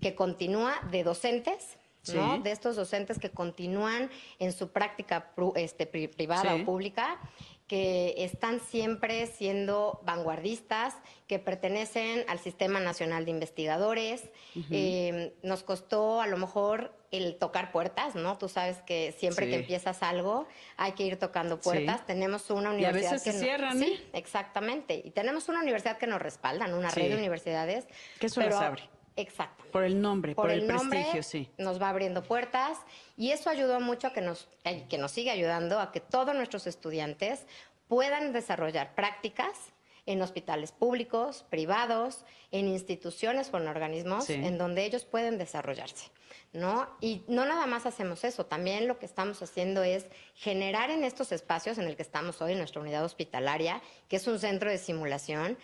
que 0.00 0.14
continúa 0.14 0.74
de 0.90 1.04
docentes, 1.04 1.76
¿no? 2.12 2.38
De 2.40 2.50
estos 2.50 2.76
docentes 2.76 3.18
que 3.18 3.30
continúan 3.30 4.10
en 4.38 4.52
su 4.52 4.68
práctica 4.68 5.32
este, 5.56 5.86
privada 5.86 6.54
o 6.54 6.64
pública 6.64 7.18
que 7.66 8.14
están 8.18 8.60
siempre 8.60 9.26
siendo 9.26 10.00
vanguardistas, 10.04 10.94
que 11.26 11.38
pertenecen 11.38 12.24
al 12.28 12.38
Sistema 12.38 12.78
Nacional 12.78 13.24
de 13.24 13.30
Investigadores. 13.30 14.22
Eh, 14.70 15.34
nos 15.42 15.62
costó 15.62 16.20
a 16.20 16.26
lo 16.26 16.36
mejor 16.36 16.94
el 17.10 17.36
tocar 17.36 17.72
puertas, 17.72 18.16
¿no? 18.16 18.36
Tú 18.36 18.48
sabes 18.50 18.82
que 18.82 19.14
siempre 19.18 19.48
que 19.48 19.56
empiezas 19.56 20.02
algo 20.02 20.46
hay 20.76 20.92
que 20.92 21.04
ir 21.04 21.18
tocando 21.18 21.58
puertas. 21.58 22.04
Tenemos 22.04 22.50
una 22.50 22.70
universidad 22.70 23.02
y 23.02 23.06
a 23.06 23.10
veces 23.12 23.24
que 23.24 23.32
se 23.32 23.44
cierran, 23.44 23.78
Sí, 23.78 23.98
exactamente. 24.12 25.00
Y 25.02 25.10
tenemos 25.10 25.48
una 25.48 25.60
universidad 25.60 25.96
que 25.96 26.06
nos 26.06 26.20
respalda, 26.20 26.66
una 26.66 26.90
red 26.90 27.10
de 27.10 27.16
universidades. 27.16 27.86
Que 28.20 28.26
eso 28.26 28.42
pero, 28.42 28.58
abre. 28.58 28.82
Exacto. 29.16 29.64
Por 29.70 29.84
el 29.84 30.00
nombre, 30.00 30.34
por, 30.34 30.50
el, 30.50 30.66
prestigio, 30.66 31.22
sí. 31.22 31.48
Nos 31.58 31.80
va 31.80 31.88
abriendo 31.88 32.22
puertas 32.22 32.78
y 33.16 33.30
eso 33.30 33.48
ayudó 33.48 33.80
mucho 33.80 34.08
a 34.08 34.12
que 34.12 34.20
nos, 34.20 34.48
que 34.88 34.98
nos 34.98 35.12
sigue 35.12 35.30
ayudando 35.30 35.78
a 35.78 35.92
que 35.92 36.00
todos 36.00 36.34
nuestros 36.34 36.66
estudiantes 36.66 37.46
puedan 37.88 38.32
desarrollar 38.32 38.94
prácticas 38.94 39.72
en 40.06 40.20
hospitales 40.20 40.72
públicos, 40.72 41.44
privados, 41.48 42.24
en 42.50 42.68
instituciones 42.68 43.50
o 43.52 43.56
en 43.56 43.68
organismos 43.68 44.28
en 44.28 44.58
donde 44.58 44.84
ellos 44.84 45.04
pueden 45.04 45.38
desarrollarse. 45.38 46.10
¿No? 46.52 46.88
Y 47.00 47.22
no 47.26 47.44
nada 47.46 47.66
más 47.66 47.84
hacemos 47.84 48.22
eso, 48.22 48.46
también 48.46 48.86
lo 48.86 49.00
que 49.00 49.06
estamos 49.06 49.42
haciendo 49.42 49.82
es 49.82 50.06
generar 50.34 50.90
en 50.90 51.02
estos 51.02 51.32
espacios 51.32 51.78
en 51.78 51.86
el 51.86 51.96
que 51.96 52.02
estamos 52.02 52.40
hoy, 52.40 52.52
en 52.52 52.58
nuestra 52.58 52.80
unidad 52.80 53.04
hospitalaria, 53.04 53.82
que 54.08 54.16
es 54.16 54.26
un 54.28 54.38
centro 54.38 54.70
de 54.70 54.78
simulación, 54.78 55.58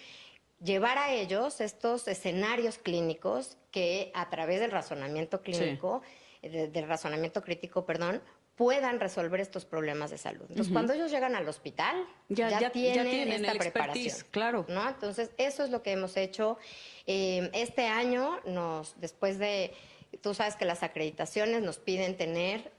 llevar 0.63 0.99
a 0.99 1.13
ellos 1.13 1.61
estos 1.61 2.07
escenarios 2.09 2.79
clínicos 2.79 3.57
que 3.71 4.11
a 4.15 4.29
través 4.31 4.61
del 4.61 4.71
razonamiento 4.71 5.43
clínico, 5.43 6.03
del 6.43 6.87
razonamiento 6.87 7.43
crítico, 7.43 7.85
perdón, 7.85 8.23
puedan 8.61 9.01
resolver 9.01 9.41
estos 9.41 9.65
problemas 9.65 10.11
de 10.11 10.19
salud. 10.19 10.45
Entonces, 10.51 10.71
cuando 10.71 10.93
ellos 10.93 11.11
llegan 11.11 11.35
al 11.35 11.49
hospital, 11.49 12.07
ya, 12.29 12.71
tienen, 12.71 13.33
esta 13.33 13.55
preparación. 13.55 14.15
Claro. 14.31 14.67
¿no? 14.69 14.87
Entonces, 14.87 15.31
eso 15.39 15.65
es 15.65 15.71
lo 15.71 15.83
que 15.83 15.93
hemos 15.93 16.17
hecho. 16.19 16.59
Eh, 17.07 17.49
este 17.55 17.87
año, 17.87 18.39
nos, 18.45 19.01
después 19.01 19.39
de, 19.39 19.73
tú 20.21 20.35
sabes 20.35 20.57
que 20.57 20.67
las 20.67 20.83
acreditaciones 20.83 21.63
nos 21.63 21.79
piden 21.79 22.19
tener 22.19 22.71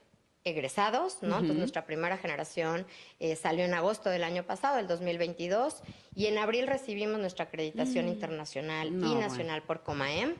egresados, 0.44 1.18
¿no? 1.22 1.36
Entonces 1.36 1.56
nuestra 1.56 1.84
primera 1.84 2.18
generación 2.18 2.86
eh, 3.20 3.36
salió 3.36 3.64
en 3.64 3.74
agosto 3.74 4.10
del 4.10 4.24
año 4.24 4.42
pasado, 4.44 4.76
del 4.76 4.88
2022, 4.88 5.82
y 6.14 6.26
en 6.26 6.38
abril 6.38 6.66
recibimos 6.66 7.20
nuestra 7.20 7.44
acreditación 7.44 8.06
mm. 8.06 8.08
internacional 8.08 8.88
y 8.88 9.14
nacional 9.14 9.62
por 9.62 9.82
Comaem. 9.82 10.34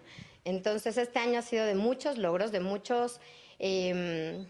Entonces 0.44 0.96
este 0.96 1.18
año 1.18 1.38
ha 1.38 1.42
sido 1.42 1.64
de 1.64 1.74
muchos 1.74 2.18
logros, 2.18 2.50
de 2.50 2.60
muchos, 2.60 3.20
eh, 3.58 4.44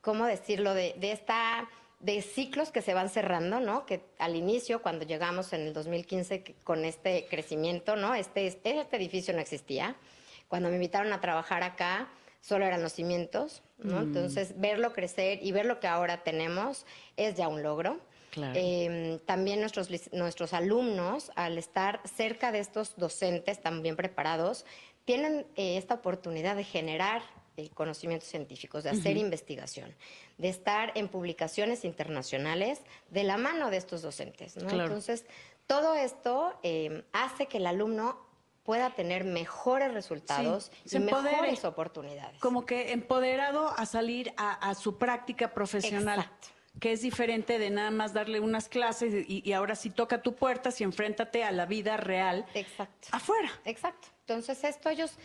¿cómo 0.00 0.26
decirlo? 0.26 0.74
De, 0.74 0.94
de, 0.98 1.10
esta 1.12 1.68
de 2.04 2.20
ciclos 2.20 2.70
que 2.70 2.82
se 2.82 2.92
van 2.92 3.08
cerrando, 3.08 3.60
¿no? 3.60 3.86
Que 3.86 4.04
al 4.18 4.36
inicio, 4.36 4.82
cuando 4.82 5.06
llegamos 5.06 5.52
en 5.54 5.62
el 5.62 5.72
2015 5.72 6.54
con 6.62 6.84
este 6.84 7.26
crecimiento, 7.30 7.96
¿no? 7.96 8.14
Este, 8.14 8.46
este 8.46 8.96
edificio 8.96 9.32
no 9.32 9.40
existía. 9.40 9.96
Cuando 10.46 10.68
me 10.68 10.74
invitaron 10.74 11.12
a 11.14 11.20
trabajar 11.22 11.62
acá, 11.62 12.08
solo 12.44 12.66
eran 12.66 12.82
los 12.82 12.92
cimientos, 12.92 13.62
¿no? 13.78 14.00
Mm. 14.00 14.02
Entonces, 14.02 14.60
verlo 14.60 14.92
crecer 14.92 15.38
y 15.42 15.52
ver 15.52 15.64
lo 15.64 15.80
que 15.80 15.86
ahora 15.86 16.22
tenemos 16.22 16.84
es 17.16 17.36
ya 17.36 17.48
un 17.48 17.62
logro. 17.62 18.00
Em, 18.36 19.20
también 19.20 19.60
nuestros, 19.60 19.88
nuestros 20.12 20.52
alumnos, 20.52 21.30
al 21.36 21.56
estar 21.56 22.00
cerca 22.04 22.50
de 22.50 22.58
estos 22.58 22.96
docentes 22.96 23.62
tan 23.62 23.80
bien 23.80 23.96
preparados, 23.96 24.66
tienen 25.04 25.46
eh, 25.54 25.76
esta 25.78 25.94
oportunidad 25.94 26.56
de 26.56 26.64
generar 26.64 27.22
eh, 27.56 27.70
conocimientos 27.72 28.28
científicos, 28.28 28.82
de 28.82 28.90
hacer 28.90 29.16
investigación, 29.16 29.94
de 30.36 30.48
estar 30.48 30.90
en 30.96 31.08
publicaciones 31.08 31.84
internacionales 31.84 32.80
de 33.10 33.22
la 33.22 33.36
mano 33.36 33.70
de 33.70 33.76
estos 33.76 34.02
docentes. 34.02 34.56
Entonces, 34.56 35.24
todo 35.68 35.94
esto 35.94 36.58
em, 36.62 37.04
hace 37.12 37.46
que 37.46 37.58
el 37.58 37.66
alumno 37.66 38.18
pueda 38.64 38.90
tener 38.90 39.24
mejores 39.24 39.92
resultados 39.92 40.72
y 40.90 40.98
mejores 40.98 41.64
oportunidades. 41.64 42.40
Como 42.40 42.64
que 42.64 42.92
empoderado 42.92 43.68
a 43.68 43.86
salir 43.86 44.32
a, 44.36 44.74
su 44.74 44.98
práctica 44.98 45.52
profesional. 45.52 46.28
Que 46.80 46.90
es 46.90 47.02
diferente 47.02 47.60
de 47.60 47.70
nada 47.70 47.92
más 47.92 48.12
darle 48.12 48.40
unas 48.40 48.68
clases 48.68 49.24
y, 49.28 49.52
ahora 49.52 49.76
sí 49.76 49.90
toca 49.90 50.22
tu 50.22 50.34
puerta, 50.34 50.72
si 50.72 50.82
enfréntate 50.82 51.44
a 51.44 51.52
la 51.52 51.66
vida 51.66 51.96
real. 51.96 52.46
Exacto. 52.54 53.08
Afuera. 53.12 53.48
Exacto. 53.64 54.08
Entonces 54.20 54.64
esto 54.64 54.88
ellos 54.88 55.16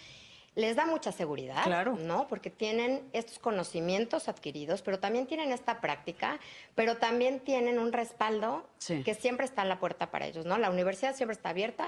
les 0.54 0.76
da 0.76 0.86
mucha 0.86 1.12
seguridad, 1.12 1.64
claro. 1.64 1.96
¿no? 1.96 2.28
Porque 2.28 2.52
tienen 2.52 3.02
estos 3.14 3.40
conocimientos 3.40 4.28
adquiridos, 4.28 4.84
pero 4.84 5.00
también 5.00 5.26
tienen 5.26 5.52
esta 5.52 5.82
práctica, 5.82 6.40
pero 6.76 6.98
también 6.98 7.40
tienen 7.40 7.80
un 7.80 7.94
respaldo 7.94 8.68
que 8.86 9.16
siempre 9.16 9.46
está 9.46 9.64
en 9.64 9.70
la 9.70 9.80
puerta 9.80 10.12
para 10.12 10.28
ellos, 10.28 10.46
¿no? 10.46 10.58
La 10.58 10.70
universidad 10.70 11.16
siempre 11.16 11.34
está 11.34 11.50
abierta 11.50 11.88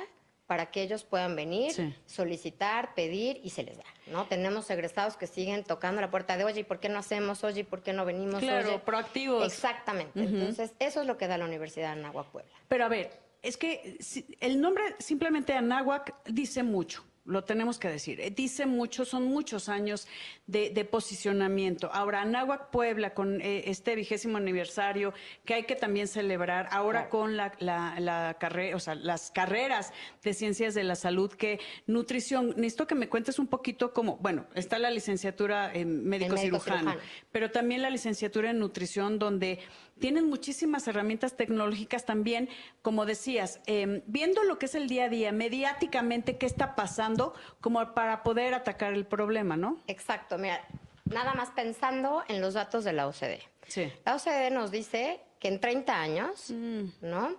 para 0.51 0.65
que 0.65 0.81
ellos 0.81 1.05
puedan 1.05 1.37
venir, 1.37 1.95
solicitar, 2.05 2.93
pedir 2.93 3.39
y 3.41 3.51
se 3.51 3.63
les 3.63 3.77
da, 3.77 3.85
¿no? 4.07 4.25
Tenemos 4.25 4.69
egresados 4.69 5.15
que 5.15 5.25
siguen 5.25 5.63
tocando 5.63 6.01
la 6.01 6.11
puerta 6.11 6.35
de, 6.35 6.43
oye, 6.43 6.59
¿y 6.59 6.63
por 6.65 6.81
qué 6.81 6.89
no 6.89 6.99
hacemos? 6.99 7.41
Oye, 7.45 7.61
¿y 7.61 7.63
por 7.63 7.81
qué 7.83 7.93
no 7.93 8.03
venimos? 8.03 8.41
Claro, 8.41 8.83
proactivos. 8.83 9.45
Exactamente. 9.45 10.19
Entonces, 10.19 10.73
eso 10.79 10.99
es 10.99 11.07
lo 11.07 11.17
que 11.17 11.29
da 11.29 11.37
la 11.37 11.45
Universidad 11.45 11.95
de 11.95 12.01
Anáhuac 12.01 12.27
Puebla. 12.31 12.51
Pero 12.67 12.83
a 12.83 12.89
ver, 12.89 13.17
es 13.41 13.55
que 13.55 13.97
el 14.41 14.59
nombre 14.59 14.83
simplemente 14.99 15.53
Anáhuac 15.53 16.21
dice 16.25 16.63
mucho 16.63 17.05
lo 17.25 17.43
tenemos 17.43 17.77
que 17.77 17.87
decir. 17.87 18.19
Eh, 18.19 18.31
dice 18.31 18.65
mucho, 18.65 19.05
son 19.05 19.23
muchos 19.25 19.69
años 19.69 20.07
de, 20.47 20.71
posicionamiento. 20.85 21.89
Ahora, 21.93 22.21
Anáhuac 22.21 22.71
Puebla, 22.71 23.13
con 23.13 23.39
eh, 23.41 23.63
este 23.67 23.95
vigésimo 23.95 24.37
aniversario, 24.37 25.13
que 25.45 25.53
hay 25.53 25.63
que 25.63 25.75
también 25.75 26.07
celebrar, 26.07 26.67
ahora 26.71 27.09
con 27.09 27.37
la, 27.37 27.53
la, 27.59 28.37
carrera, 28.39 28.75
o 28.75 28.79
sea, 28.79 28.95
las 28.95 29.31
carreras 29.31 29.93
de 30.23 30.33
ciencias 30.33 30.73
de 30.73 30.83
la 30.83 30.95
salud, 30.95 31.31
que 31.31 31.59
nutrición, 31.85 32.49
necesito 32.57 32.87
que 32.87 32.95
me 32.95 33.07
cuentes 33.07 33.39
un 33.39 33.47
poquito 33.47 33.93
cómo, 33.93 34.17
bueno, 34.17 34.47
está 34.55 34.79
la 34.79 34.89
licenciatura 34.89 35.71
en 35.73 36.03
médico, 36.03 36.35
cirujano, 36.37 36.95
pero 37.31 37.51
también 37.51 37.81
la 37.81 37.89
licenciatura 37.89 38.49
en 38.49 38.59
nutrición, 38.59 39.19
donde 39.19 39.59
tienen 40.01 40.27
muchísimas 40.27 40.85
herramientas 40.89 41.37
tecnológicas 41.37 42.05
también, 42.05 42.49
como 42.81 43.05
decías, 43.05 43.61
em, 43.67 44.01
viendo 44.07 44.43
lo 44.43 44.59
que 44.59 44.65
es 44.65 44.75
el 44.75 44.89
día 44.89 45.05
a 45.05 45.09
día, 45.09 45.31
mediáticamente, 45.31 46.37
qué 46.37 46.45
está 46.45 46.75
pasando, 46.75 47.33
como 47.61 47.93
para 47.93 48.23
poder 48.23 48.53
atacar 48.53 48.91
el 48.91 49.05
problema, 49.05 49.55
¿no? 49.55 49.79
Exacto, 49.87 50.37
mira, 50.37 50.67
nada 51.05 51.33
más 51.35 51.51
pensando 51.51 52.23
en 52.27 52.41
los 52.41 52.55
datos 52.55 52.83
de 52.83 52.91
la 52.91 53.07
OCDE. 53.07 53.41
Sí. 53.67 53.93
La 54.03 54.15
OCDE 54.15 54.51
nos 54.51 54.71
dice 54.71 55.21
que 55.39 55.47
en 55.47 55.61
30 55.61 56.01
años, 56.01 56.49
mm. 56.49 56.83
¿no? 57.01 57.37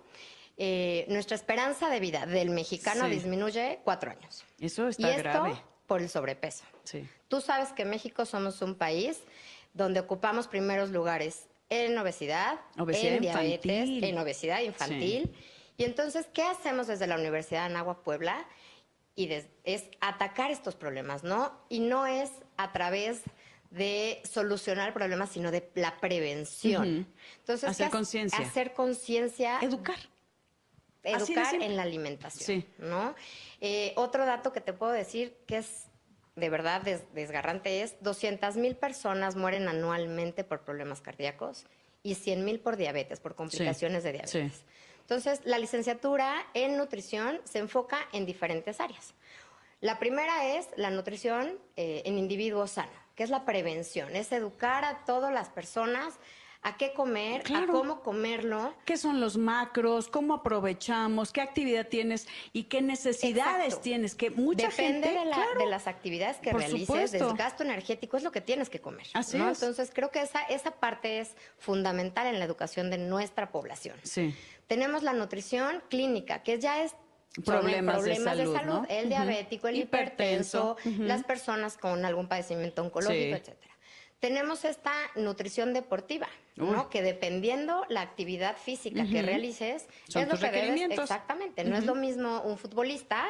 Eh, 0.57 1.05
nuestra 1.09 1.35
esperanza 1.35 1.89
de 1.89 1.99
vida 1.99 2.25
del 2.25 2.49
mexicano 2.49 3.07
disminuye 3.07 3.79
cuatro 3.83 4.11
años. 4.11 4.45
Eso 4.59 4.87
está 4.87 5.11
y 5.11 5.15
esto 5.15 5.59
por 5.87 6.01
el 6.01 6.09
sobrepeso. 6.09 6.63
Sí. 6.83 7.07
Tú 7.27 7.41
sabes 7.41 7.73
que 7.73 7.85
México 7.85 8.25
somos 8.25 8.61
un 8.61 8.75
país 8.75 9.19
donde 9.73 9.99
ocupamos 9.99 10.47
primeros 10.47 10.91
lugares 10.91 11.47
en 11.81 11.97
obesidad, 11.97 12.59
en 12.77 13.21
diabetes, 13.21 13.89
en 14.03 14.17
obesidad 14.17 14.61
infantil. 14.61 15.33
Y 15.77 15.83
entonces, 15.85 16.27
¿qué 16.33 16.43
hacemos 16.43 16.87
desde 16.87 17.07
la 17.07 17.15
Universidad 17.15 17.61
de 17.61 17.75
Anáhuac 17.75 17.99
Puebla? 18.03 18.45
Y 19.15 19.31
es 19.63 19.83
atacar 20.01 20.51
estos 20.51 20.75
problemas, 20.75 21.23
¿no? 21.23 21.51
Y 21.69 21.79
no 21.79 22.05
es 22.05 22.31
a 22.57 22.71
través 22.71 23.21
de 23.69 24.21
solucionar 24.23 24.93
problemas, 24.93 25.31
sino 25.31 25.49
de 25.51 25.71
la 25.75 25.99
prevención. 25.99 27.07
Entonces, 27.39 27.69
hacer 27.69 27.89
conciencia. 27.89 28.39
Hacer 28.39 28.73
conciencia. 28.73 29.59
Educar. 29.61 29.97
Educar 31.03 31.55
en 31.55 31.75
la 31.75 31.83
alimentación, 31.83 32.65
¿no? 32.77 33.13
Eh, 33.59 33.93
otro 33.97 34.25
dato 34.25 34.53
que 34.53 34.61
te 34.61 34.73
puedo 34.73 34.93
decir 34.93 35.35
que 35.45 35.57
es 35.57 35.87
de 36.35 36.49
verdad 36.49 36.81
desgarrante 37.13 37.81
es 37.81 37.95
200 38.01 38.55
mil 38.57 38.75
personas 38.75 39.35
mueren 39.35 39.67
anualmente 39.67 40.43
por 40.43 40.61
problemas 40.61 41.01
cardíacos 41.01 41.65
y 42.01 42.15
100 42.15 42.43
mil 42.43 42.59
por 42.59 42.75
diabetes, 42.75 43.19
por 43.19 43.35
complicaciones 43.35 44.03
de 44.03 44.13
diabetes. 44.13 44.65
Entonces, 45.01 45.41
la 45.43 45.59
licenciatura 45.59 46.45
en 46.53 46.77
nutrición 46.77 47.39
se 47.43 47.59
enfoca 47.59 47.99
en 48.13 48.25
diferentes 48.25 48.79
áreas. 48.79 49.13
La 49.81 49.99
primera 49.99 50.55
es 50.55 50.67
la 50.77 50.89
nutrición 50.91 51.59
eh, 51.75 52.03
en 52.05 52.17
individuo 52.17 52.67
sano, 52.67 52.91
que 53.15 53.23
es 53.23 53.29
la 53.29 53.45
prevención, 53.45 54.15
es 54.15 54.31
educar 54.31 54.85
a 54.85 55.03
todas 55.05 55.33
las 55.33 55.49
personas 55.49 56.15
a 56.63 56.77
qué 56.77 56.93
comer, 56.93 57.43
a 57.53 57.65
cómo 57.67 58.01
comerlo. 58.01 58.73
¿Qué 58.85 58.97
son 58.97 59.19
los 59.19 59.37
macros? 59.37 60.07
¿Cómo 60.07 60.35
aprovechamos? 60.35 61.31
¿Qué 61.31 61.41
actividad 61.41 61.87
tienes? 61.87 62.27
¿Y 62.53 62.63
qué 62.63 62.81
necesidades 62.81 63.81
tienes? 63.81 64.15
Que 64.15 64.29
mucha 64.29 64.69
Depende 64.69 65.09
gente, 65.09 65.19
de, 65.19 65.63
de, 65.63 65.69
las 65.69 65.87
actividades 65.87 66.37
que 66.37 66.53
realices, 66.53 67.13
el 67.13 67.33
gasto 67.33 67.63
energético 67.63 68.17
es 68.17 68.23
lo 68.23 68.31
que 68.31 68.41
tienes 68.41 68.69
que 68.69 68.79
comer. 68.79 69.07
Así 69.13 69.37
es. 69.37 69.61
Entonces 69.61 69.91
creo 69.93 70.09
que 70.09 70.21
esa, 70.21 70.41
esa 70.43 70.71
parte 70.71 71.19
es 71.19 71.35
fundamental 71.57 72.27
en 72.27 72.39
la 72.39 72.45
educación 72.45 72.89
de 72.89 72.97
nuestra 72.97 73.51
población. 73.51 73.97
Sí. 74.03 74.33
Tenemos 74.67 75.03
la 75.03 75.13
nutrición 75.13 75.83
clínica, 75.89 76.43
que 76.43 76.59
ya 76.59 76.83
es 76.83 76.95
problemas, 77.45 78.03
de 78.03 78.15
salud, 78.15 78.85
el 78.89 79.09
diabético, 79.09 79.67
el 79.67 79.77
hipertenso, 79.77 80.77
las 80.99 81.23
personas 81.23 81.77
con 81.77 82.05
algún 82.05 82.27
padecimiento 82.27 82.83
oncológico, 82.83 83.35
etcétera. 83.35 83.72
Tenemos 84.23 84.63
esta 84.63 84.93
nutrición 85.15 85.73
deportiva, 85.73 86.29
¿no? 86.55 86.89
Que 86.89 87.01
dependiendo 87.01 87.85
la 87.89 87.99
actividad 87.99 88.55
física 88.55 89.05
que 89.05 89.21
realices, 89.21 89.85
Son 90.07 90.21
es 90.21 90.29
lo 90.29 90.37
que 90.39 90.49
debes, 90.49 90.97
exactamente, 90.97 91.65
no 91.65 91.75
es 91.75 91.83
lo 91.83 91.93
mismo 91.93 92.39
un 92.43 92.57
futbolista, 92.57 93.25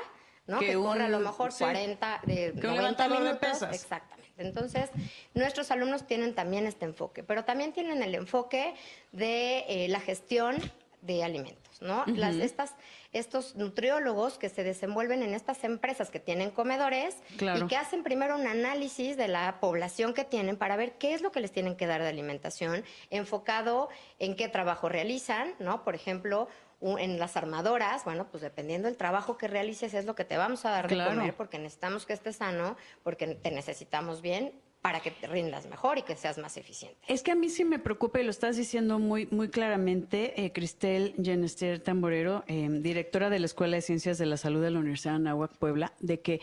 ¿no? 0.46 0.60
Que 0.60 0.68
Que, 0.68 0.74
corre 0.76 1.06
a 1.06 1.10
lo 1.10 1.18
un- 1.18 1.24
mejor 1.24 1.52
sí. 1.52 1.64
40 1.64 2.22
de 2.28 2.36
Que 2.36 2.68
un 2.68 2.76
90 2.76 2.78
levantador 3.08 3.18
de 3.18 3.24
minutos, 3.24 3.50
pesas. 3.50 3.74
exactamente. 3.76 4.30
Entonces, 4.38 4.92
nuestros 5.34 5.72
alumnos 5.72 6.06
tienen 6.06 6.36
también 6.36 6.68
este 6.68 6.86
enfoque, 6.86 7.24
pero 7.24 7.44
también 7.44 7.74
tienen 7.74 8.04
el 8.04 8.14
enfoque 8.14 8.76
de 9.12 9.66
eh, 9.68 9.88
la 9.90 10.00
gestión 10.00 10.58
de 11.04 11.24
alimentos, 11.24 11.82
¿no? 11.82 12.04
Las, 12.08 12.36
estas, 12.36 12.76
estos 13.12 13.56
nutriólogos 13.56 14.38
que 14.38 14.48
se 14.50 14.64
desenvuelven 14.64 15.22
en 15.22 15.34
estas 15.34 15.64
empresas 15.66 16.10
que 16.10 16.20
tienen 16.20 16.50
comedores 16.50 17.18
Claro. 17.38 17.66
y 17.66 17.68
que 17.68 17.76
hacen 17.76 18.04
primero 18.04 18.36
un 18.38 18.48
análisis 18.48 19.18
de 19.18 19.28
la 19.28 19.60
población 19.60 20.14
que 20.14 20.24
tienen 20.24 20.56
para 20.58 20.76
ver 20.78 20.94
qué 20.98 21.14
es 21.14 21.22
lo 21.22 21.32
que 21.32 21.42
les 21.42 21.52
tienen 21.52 21.76
que 21.76 21.86
dar 21.88 22.02
de 22.02 22.08
alimentación, 22.08 22.84
enfocado 23.10 23.90
en 24.20 24.36
qué 24.36 24.48
trabajo 24.48 24.88
realizan, 24.90 25.54
¿no? 25.60 25.84
Por 25.84 25.94
ejemplo, 25.96 26.48
en 26.82 27.20
las 27.20 27.38
armadoras, 27.38 28.04
bueno, 28.04 28.28
pues 28.30 28.42
dependiendo 28.42 28.88
del 28.88 28.98
trabajo 28.98 29.38
que 29.38 29.48
realices 29.48 29.94
es 29.94 30.06
lo 30.06 30.16
que 30.16 30.26
te 30.26 30.38
vamos 30.38 30.66
a 30.66 30.70
dar 30.72 30.88
Claro. 30.88 31.12
de 31.12 31.18
comer 31.18 31.34
porque 31.36 31.60
necesitamos 31.60 32.06
que 32.06 32.14
estés 32.14 32.38
sano, 32.38 32.76
porque 33.04 33.28
te 33.36 33.52
necesitamos 33.52 34.22
bien 34.22 34.54
para 34.84 35.00
que 35.00 35.12
te 35.12 35.28
rindas 35.28 35.66
mejor 35.68 35.98
y 35.98 36.02
que 36.02 36.14
seas 36.18 36.38
más 36.38 36.58
eficiente. 36.58 36.98
Es 37.08 37.24
que 37.24 37.32
a 37.32 37.36
mí 37.36 37.48
sí 37.48 37.64
me 37.64 37.80
preocupa 37.80 38.20
y 38.20 38.26
lo 38.26 38.32
estás 38.32 38.58
diciendo 38.58 39.00
muy, 39.00 39.28
muy 39.32 39.48
claramente, 39.48 40.44
eh, 40.44 40.52
Cristel 40.52 41.16
Genester 41.24 41.80
Tamborero, 41.80 42.44
eh, 42.48 42.68
directora 42.70 43.30
de 43.30 43.40
la 43.40 43.46
Escuela 43.46 43.78
de 43.78 43.82
Ciencias 43.82 44.18
de 44.18 44.26
la 44.26 44.36
Salud 44.36 44.62
de 44.62 44.72
la 44.72 44.80
Universidad 44.80 45.14
de 45.14 45.16
Anáhuac, 45.16 45.56
Puebla, 45.56 45.94
de 46.02 46.20
que 46.20 46.42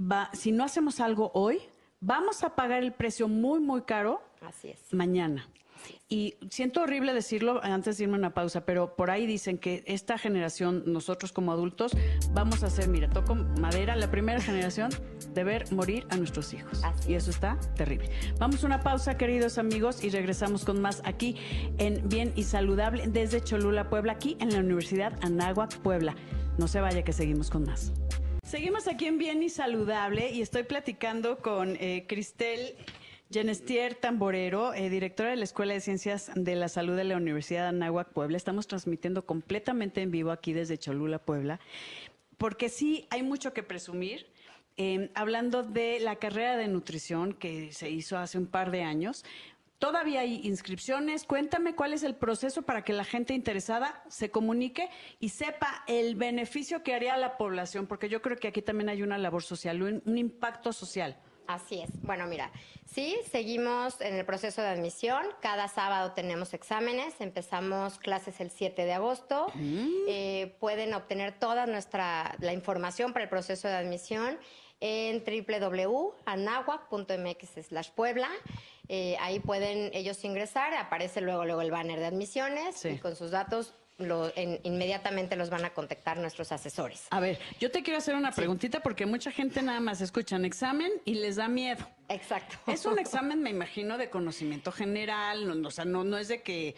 va, 0.00 0.30
si 0.32 0.50
no 0.50 0.64
hacemos 0.64 0.98
algo 0.98 1.30
hoy, 1.32 1.60
vamos 2.00 2.42
a 2.42 2.56
pagar 2.56 2.82
el 2.82 2.92
precio 2.92 3.28
muy, 3.28 3.60
muy 3.60 3.82
caro 3.82 4.20
Así 4.40 4.70
es. 4.70 4.92
mañana. 4.92 5.48
Y 6.12 6.34
siento 6.50 6.82
horrible 6.82 7.14
decirlo 7.14 7.60
antes 7.62 7.96
de 7.96 8.02
irme 8.04 8.16
a 8.16 8.18
una 8.18 8.34
pausa, 8.34 8.66
pero 8.66 8.96
por 8.96 9.12
ahí 9.12 9.26
dicen 9.26 9.58
que 9.58 9.84
esta 9.86 10.18
generación, 10.18 10.82
nosotros 10.86 11.30
como 11.30 11.52
adultos, 11.52 11.92
vamos 12.32 12.64
a 12.64 12.68
ser, 12.68 12.88
mira, 12.88 13.08
toco 13.08 13.36
madera, 13.36 13.94
la 13.94 14.10
primera 14.10 14.40
generación 14.40 14.90
de 15.32 15.44
ver 15.44 15.72
morir 15.72 16.08
a 16.10 16.16
nuestros 16.16 16.52
hijos. 16.52 16.82
Así 16.82 17.12
y 17.12 17.14
eso 17.14 17.30
está 17.30 17.58
terrible. 17.76 18.10
Vamos 18.40 18.64
a 18.64 18.66
una 18.66 18.80
pausa, 18.80 19.16
queridos 19.16 19.56
amigos, 19.56 20.02
y 20.02 20.10
regresamos 20.10 20.64
con 20.64 20.82
más 20.82 21.00
aquí 21.04 21.36
en 21.78 22.08
Bien 22.08 22.32
y 22.34 22.42
Saludable 22.42 23.06
desde 23.06 23.40
Cholula, 23.40 23.88
Puebla, 23.88 24.12
aquí 24.12 24.36
en 24.40 24.50
la 24.52 24.58
Universidad 24.58 25.16
Anáhuac, 25.22 25.78
Puebla. 25.78 26.16
No 26.58 26.66
se 26.66 26.80
vaya 26.80 27.02
que 27.04 27.12
seguimos 27.12 27.50
con 27.50 27.62
más. 27.64 27.92
Seguimos 28.42 28.88
aquí 28.88 29.06
en 29.06 29.18
Bien 29.18 29.42
y 29.44 29.48
Saludable 29.48 30.30
y 30.32 30.42
estoy 30.42 30.64
platicando 30.64 31.38
con 31.38 31.76
eh, 31.76 32.04
Cristel 32.08 32.74
Genestier 33.32 33.94
Tamborero, 33.94 34.74
eh, 34.74 34.90
directora 34.90 35.30
de 35.30 35.36
la 35.36 35.44
Escuela 35.44 35.72
de 35.72 35.80
Ciencias 35.80 36.32
de 36.34 36.56
la 36.56 36.68
Salud 36.68 36.96
de 36.96 37.04
la 37.04 37.16
Universidad 37.16 37.62
de 37.62 37.68
Anáhuac, 37.68 38.08
Puebla. 38.08 38.36
Estamos 38.36 38.66
transmitiendo 38.66 39.24
completamente 39.24 40.02
en 40.02 40.10
vivo 40.10 40.32
aquí 40.32 40.52
desde 40.52 40.78
Cholula, 40.78 41.20
Puebla, 41.20 41.60
porque 42.38 42.68
sí 42.68 43.06
hay 43.10 43.22
mucho 43.22 43.52
que 43.52 43.62
presumir. 43.62 44.26
Eh, 44.76 45.10
hablando 45.14 45.62
de 45.62 46.00
la 46.00 46.16
carrera 46.16 46.56
de 46.56 46.66
nutrición 46.66 47.34
que 47.34 47.72
se 47.72 47.90
hizo 47.90 48.18
hace 48.18 48.36
un 48.38 48.46
par 48.46 48.70
de 48.70 48.82
años, 48.82 49.24
Todavía 49.78 50.20
hay 50.20 50.46
inscripciones. 50.46 51.24
Cuéntame 51.24 51.74
cuál 51.74 51.94
es 51.94 52.02
el 52.02 52.14
proceso 52.14 52.60
para 52.60 52.84
que 52.84 52.92
la 52.92 53.02
gente 53.02 53.32
interesada 53.32 54.04
se 54.08 54.30
comunique 54.30 54.90
y 55.20 55.30
sepa 55.30 55.84
el 55.86 56.16
beneficio 56.16 56.82
que 56.82 56.92
haría 56.92 57.14
a 57.14 57.16
la 57.16 57.38
población, 57.38 57.86
porque 57.86 58.10
yo 58.10 58.20
creo 58.20 58.36
que 58.36 58.48
aquí 58.48 58.60
también 58.60 58.90
hay 58.90 59.02
una 59.02 59.16
labor 59.16 59.42
social, 59.42 59.80
un 59.80 60.18
impacto 60.18 60.74
social. 60.74 61.16
Así 61.50 61.80
es. 61.80 61.90
Bueno, 62.02 62.26
mira, 62.28 62.52
sí, 62.86 63.18
seguimos 63.30 64.00
en 64.00 64.14
el 64.14 64.24
proceso 64.24 64.62
de 64.62 64.68
admisión. 64.68 65.26
Cada 65.40 65.66
sábado 65.66 66.12
tenemos 66.12 66.54
exámenes. 66.54 67.20
Empezamos 67.20 67.98
clases 67.98 68.40
el 68.40 68.50
7 68.52 68.84
de 68.84 68.92
agosto. 68.92 69.48
Eh, 70.06 70.54
pueden 70.60 70.94
obtener 70.94 71.36
toda 71.38 71.66
nuestra 71.66 72.36
la 72.38 72.52
información 72.52 73.12
para 73.12 73.24
el 73.24 73.28
proceso 73.28 73.66
de 73.66 73.74
admisión 73.74 74.38
en 74.78 75.24
www.anahuac.mx 75.24 77.90
Puebla. 77.94 78.28
Eh, 78.88 79.16
ahí 79.20 79.40
pueden 79.40 79.90
ellos 79.92 80.22
ingresar, 80.24 80.72
aparece 80.74 81.20
luego, 81.20 81.44
luego 81.44 81.62
el 81.62 81.70
banner 81.70 81.98
de 81.98 82.06
admisiones 82.06 82.76
Sí. 82.76 82.88
y 82.90 82.98
con 82.98 83.16
sus 83.16 83.30
datos 83.32 83.74
lo- 84.00 84.32
en- 84.36 84.60
inmediatamente 84.64 85.36
los 85.36 85.50
van 85.50 85.64
a 85.64 85.70
contactar 85.70 86.18
nuestros 86.18 86.52
asesores. 86.52 87.06
A 87.10 87.20
ver, 87.20 87.38
yo 87.60 87.70
te 87.70 87.82
quiero 87.82 87.98
hacer 87.98 88.14
una 88.14 88.32
preguntita 88.32 88.80
porque 88.80 89.06
mucha 89.06 89.30
gente 89.30 89.62
nada 89.62 89.80
más 89.80 90.00
escuchan 90.00 90.44
examen 90.44 90.90
y 91.04 91.14
les 91.14 91.36
da 91.36 91.48
miedo. 91.48 91.86
Exacto. 92.08 92.56
Es 92.66 92.84
un 92.86 92.98
examen, 92.98 93.42
me 93.42 93.50
imagino, 93.50 93.98
de 93.98 94.10
conocimiento 94.10 94.72
general, 94.72 95.46
no, 95.46 95.54
no, 95.54 95.68
o 95.68 95.70
sea, 95.70 95.84
no, 95.84 96.04
no 96.04 96.16
es 96.18 96.28
de 96.28 96.42
que... 96.42 96.74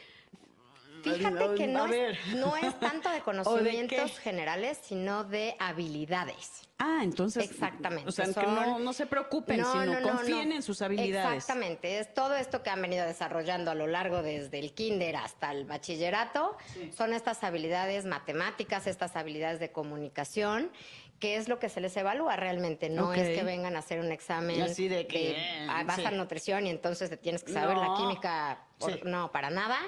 Fíjate 1.02 1.54
que 1.54 1.66
no 1.66 1.86
es, 1.86 2.18
no 2.34 2.56
es 2.56 2.78
tanto 2.80 3.10
de 3.10 3.20
conocimientos 3.24 4.18
generales, 4.18 4.78
sino 4.82 5.24
de 5.24 5.56
habilidades. 5.58 6.68
Ah, 6.78 7.00
entonces... 7.02 7.48
Exactamente. 7.48 8.08
O 8.08 8.12
sea, 8.12 8.26
que 8.26 8.42
no, 8.46 8.80
no 8.80 8.92
se 8.92 9.06
preocupen, 9.06 9.60
No, 9.60 9.70
sino 9.72 10.00
no, 10.00 10.02
confíen 10.02 10.50
en 10.50 10.62
sus 10.62 10.82
habilidades. 10.82 11.36
Exactamente. 11.36 12.00
Es 12.00 12.12
todo 12.12 12.34
esto 12.34 12.62
que 12.64 12.70
han 12.70 12.82
venido 12.82 13.06
desarrollando 13.06 13.70
a 13.70 13.74
lo 13.74 13.86
largo 13.86 14.22
desde 14.22 14.58
el 14.58 14.72
kinder 14.74 15.14
hasta 15.16 15.52
el 15.52 15.64
bachillerato. 15.64 16.56
Son 16.96 17.12
estas 17.12 17.44
habilidades 17.44 18.04
matemáticas, 18.04 18.88
estas 18.88 19.14
habilidades 19.14 19.60
de 19.60 19.70
comunicación 19.70 20.72
que 21.20 21.36
es 21.36 21.48
lo 21.48 21.60
que 21.60 21.68
se 21.68 21.80
les 21.80 21.96
evalúa 21.96 22.34
realmente, 22.34 22.90
no 22.90 23.14
es 23.14 23.38
que 23.38 23.44
vengan 23.44 23.76
a 23.76 23.78
hacer 23.78 24.00
un 24.00 24.10
examen 24.10 24.60
Así 24.60 24.88
de 24.88 25.06
que, 25.06 25.36
ah, 25.70 25.84
vas 25.86 25.94
sí. 26.00 26.04
a 26.04 26.10
nutrición 26.10 26.66
y 26.66 26.70
entonces 26.70 27.10
te 27.10 27.16
tienes 27.16 27.44
que 27.44 27.52
saber 27.52 27.76
la 27.76 27.94
química, 27.96 28.64
por- 28.76 28.92
Sí. 28.94 29.00
no, 29.04 29.30
para 29.30 29.48
nada, 29.48 29.78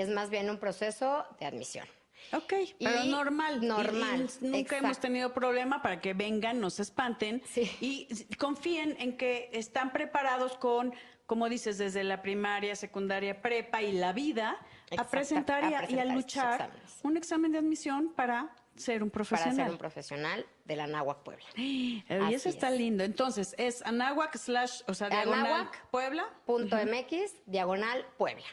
es 0.00 0.08
más 0.08 0.30
bien 0.30 0.50
un 0.50 0.58
proceso 0.58 1.24
de 1.40 1.46
admisión. 1.46 1.86
Ok, 2.32 2.52
pero 2.78 3.04
Y 3.04 3.10
normal. 3.10 3.66
Normal, 3.66 4.28
y 4.40 4.44
nunca 4.44 4.58
exacto. 4.58 4.84
hemos 4.84 4.98
tenido 4.98 5.32
problema 5.32 5.80
para 5.82 6.00
que 6.00 6.12
vengan, 6.14 6.60
no 6.60 6.70
se 6.70 6.82
espanten 6.82 7.42
Sí. 7.46 7.70
y 7.80 8.34
confíen 8.36 8.96
en 8.98 9.16
que 9.16 9.48
están 9.52 9.92
preparados 9.92 10.56
con, 10.56 10.92
como 11.26 11.48
dices, 11.48 11.78
desde 11.78 12.02
la 12.04 12.22
primaria, 12.22 12.74
secundaria, 12.74 13.40
prepa 13.42 13.80
y 13.82 13.92
la 13.92 14.12
vida, 14.12 14.56
a 14.96 15.04
presentar 15.08 15.64
y 15.64 15.66
a 15.66 15.68
a, 15.68 15.70
y 15.70 15.74
a 15.74 15.78
presentar 15.86 16.06
estos 16.06 16.14
luchar 16.16 16.70
un 17.02 17.16
examen 17.16 17.52
de 17.52 17.58
admisión 17.58 18.12
para 18.14 18.50
ser 18.76 19.02
un 19.02 19.10
Para 19.10 19.24
profesional. 19.24 19.56
ser 19.56 19.70
un 19.70 19.78
profesional 19.78 20.46
de 20.64 20.76
la 20.76 20.86
Náhuac 20.86 21.18
Puebla. 21.22 21.44
y 21.56 22.04
eso 22.32 22.48
está 22.48 22.70
es. 22.72 22.78
lindo. 22.78 23.04
Entonces, 23.04 23.54
es 23.58 23.82
Anáhuac 23.86 24.36
slash, 24.36 24.82
o 24.86 24.94
sea, 24.94 25.08
diagonal 25.08 25.46
Anáhuac. 25.46 25.86
Puebla. 25.90 26.24
Punto 26.46 26.76
MX, 26.76 27.32
diagonal 27.46 28.04
Puebla. 28.18 28.44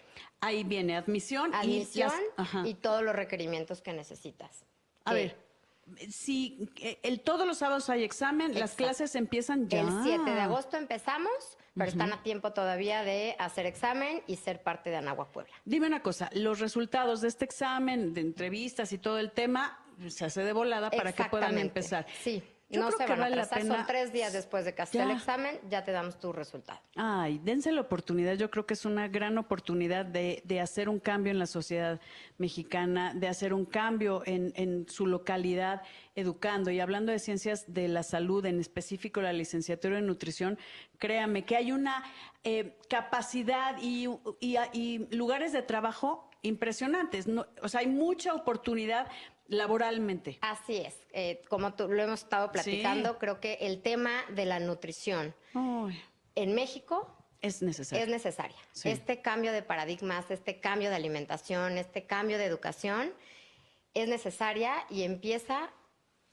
Ahí 0.42 0.64
viene 0.64 0.96
admisión. 0.98 1.54
Admisión 1.56 2.12
y, 2.38 2.42
las- 2.56 2.68
y 2.68 2.74
todos 2.74 3.02
los 3.04 3.16
requerimientos 3.16 3.82
que 3.82 3.94
necesitas. 3.94 4.66
A 5.06 5.12
Que 5.12 5.16
ver, 5.16 5.38
si 6.10 6.70
eh, 6.82 7.00
el, 7.04 7.22
todos 7.22 7.46
los 7.46 7.58
sábados 7.58 7.90
hay 7.90 8.04
examen, 8.04 8.58
las 8.58 8.76
clases 8.76 9.16
empiezan 9.16 9.68
ya. 9.68 9.82
El 9.82 9.88
7 10.04 10.32
de 10.32 10.40
agosto 10.40 10.78
empezamos, 10.78 11.58
pero 11.76 11.90
están 11.90 12.14
a 12.14 12.24
tiempo 12.24 12.54
todavía 12.54 13.04
de 13.04 13.36
hacer 13.40 13.66
examen 13.66 14.22
y 14.28 14.38
ser 14.38 14.62
parte 14.64 14.90
de 14.90 14.98
Anáhuac 14.98 15.30
Puebla. 15.30 15.54
Dime 15.66 15.88
una 15.88 16.02
cosa, 16.02 16.30
los 16.34 16.60
resultados 16.60 17.22
de 17.22 17.28
este 17.28 17.44
examen, 17.46 18.14
de 18.14 18.22
entrevistas 18.22 18.94
y 18.94 18.98
todo 18.98 19.20
el 19.20 19.32
tema, 19.32 19.83
se 20.08 20.26
hace 20.26 20.44
de 20.44 20.54
volada 20.54 20.90
para 20.92 21.12
que 21.14 21.24
puedan 21.26 21.58
empezar. 21.58 22.06
Sí, 22.22 22.42
Yo 22.70 22.82
no 22.82 22.88
creo 22.88 22.98
se 22.98 23.06
que 23.06 23.12
van 23.12 23.20
a 23.20 23.24
vale 23.26 23.36
la 23.36 23.44
atrasar. 23.44 23.64
pena- 23.64 23.76
Son 23.78 23.86
tres 23.86 24.12
días 24.14 24.34
después 24.34 24.66
de 24.66 24.74
que 24.74 24.82
haces 24.82 25.00
el 25.02 25.12
examen, 25.12 25.60
ya 25.70 25.84
te 25.84 25.92
damos 25.92 26.20
tu 26.20 26.32
resultado. 26.34 26.80
Ay, 26.96 27.40
dense 27.44 27.72
la 27.72 27.82
oportunidad. 27.82 28.34
Yo 28.34 28.50
creo 28.50 28.66
que 28.66 28.74
es 28.74 28.86
una 28.86 29.08
gran 29.08 29.38
oportunidad 29.38 30.06
de, 30.06 30.42
de 30.46 30.60
hacer 30.60 30.90
un 30.90 31.00
cambio 31.00 31.32
en 31.32 31.38
la 31.40 31.46
sociedad 31.46 32.00
mexicana, 32.40 33.14
de 33.14 33.28
hacer 33.28 33.54
un 33.54 33.66
cambio 33.66 34.24
en, 34.26 34.54
en 34.56 34.88
su 34.90 35.06
localidad, 35.06 35.82
educando. 36.16 36.72
Y 36.72 36.80
hablando 36.80 37.12
de 37.12 37.20
ciencias 37.20 37.72
de 37.72 37.88
la 37.88 38.02
salud, 38.04 38.46
en 38.46 38.60
específico 38.60 39.22
la 39.22 39.34
licenciatura 39.34 40.00
en 40.00 40.08
nutrición, 40.08 40.58
créame 40.98 41.46
que 41.46 41.56
hay 41.56 41.72
una 41.72 42.04
eh, 42.44 42.76
capacidad 42.90 43.76
y, 43.82 44.08
y- 44.40 44.58
y 44.74 45.16
lugares 45.16 45.54
de 45.54 45.62
trabajo 45.62 46.30
impresionantes. 46.42 47.26
No- 47.28 47.46
o 47.62 47.70
sea, 47.70 47.80
hay 47.82 47.88
mucha 47.88 48.34
oportunidad 48.34 49.08
laboralmente. 49.54 50.38
Así 50.42 50.78
es, 50.78 50.96
eh, 51.14 51.42
como 51.50 51.74
tú, 51.74 51.88
lo 51.88 52.02
hemos 52.04 52.24
estado 52.24 52.52
platicando, 52.52 53.12
Sí. 53.12 53.16
creo 53.20 53.40
que 53.40 53.54
el 53.62 53.82
tema 53.82 54.12
de 54.30 54.46
la 54.46 54.60
nutrición 54.60 55.34
en 56.36 56.56
México 56.56 57.16
es 57.42 57.62
necesario. 57.62 58.04
es 58.04 58.10
necesaria. 58.10 58.58
Sí. 58.72 58.90
Este 58.90 59.22
cambio 59.22 59.52
de 59.52 59.62
paradigmas, 59.64 60.30
este 60.32 60.60
cambio 60.60 60.90
de 60.90 60.96
alimentación, 60.96 61.78
este 61.78 62.06
cambio 62.06 62.38
de 62.38 62.46
educación 62.46 63.14
es 63.94 64.08
necesaria 64.08 64.74
y 64.90 65.04
empieza 65.04 65.70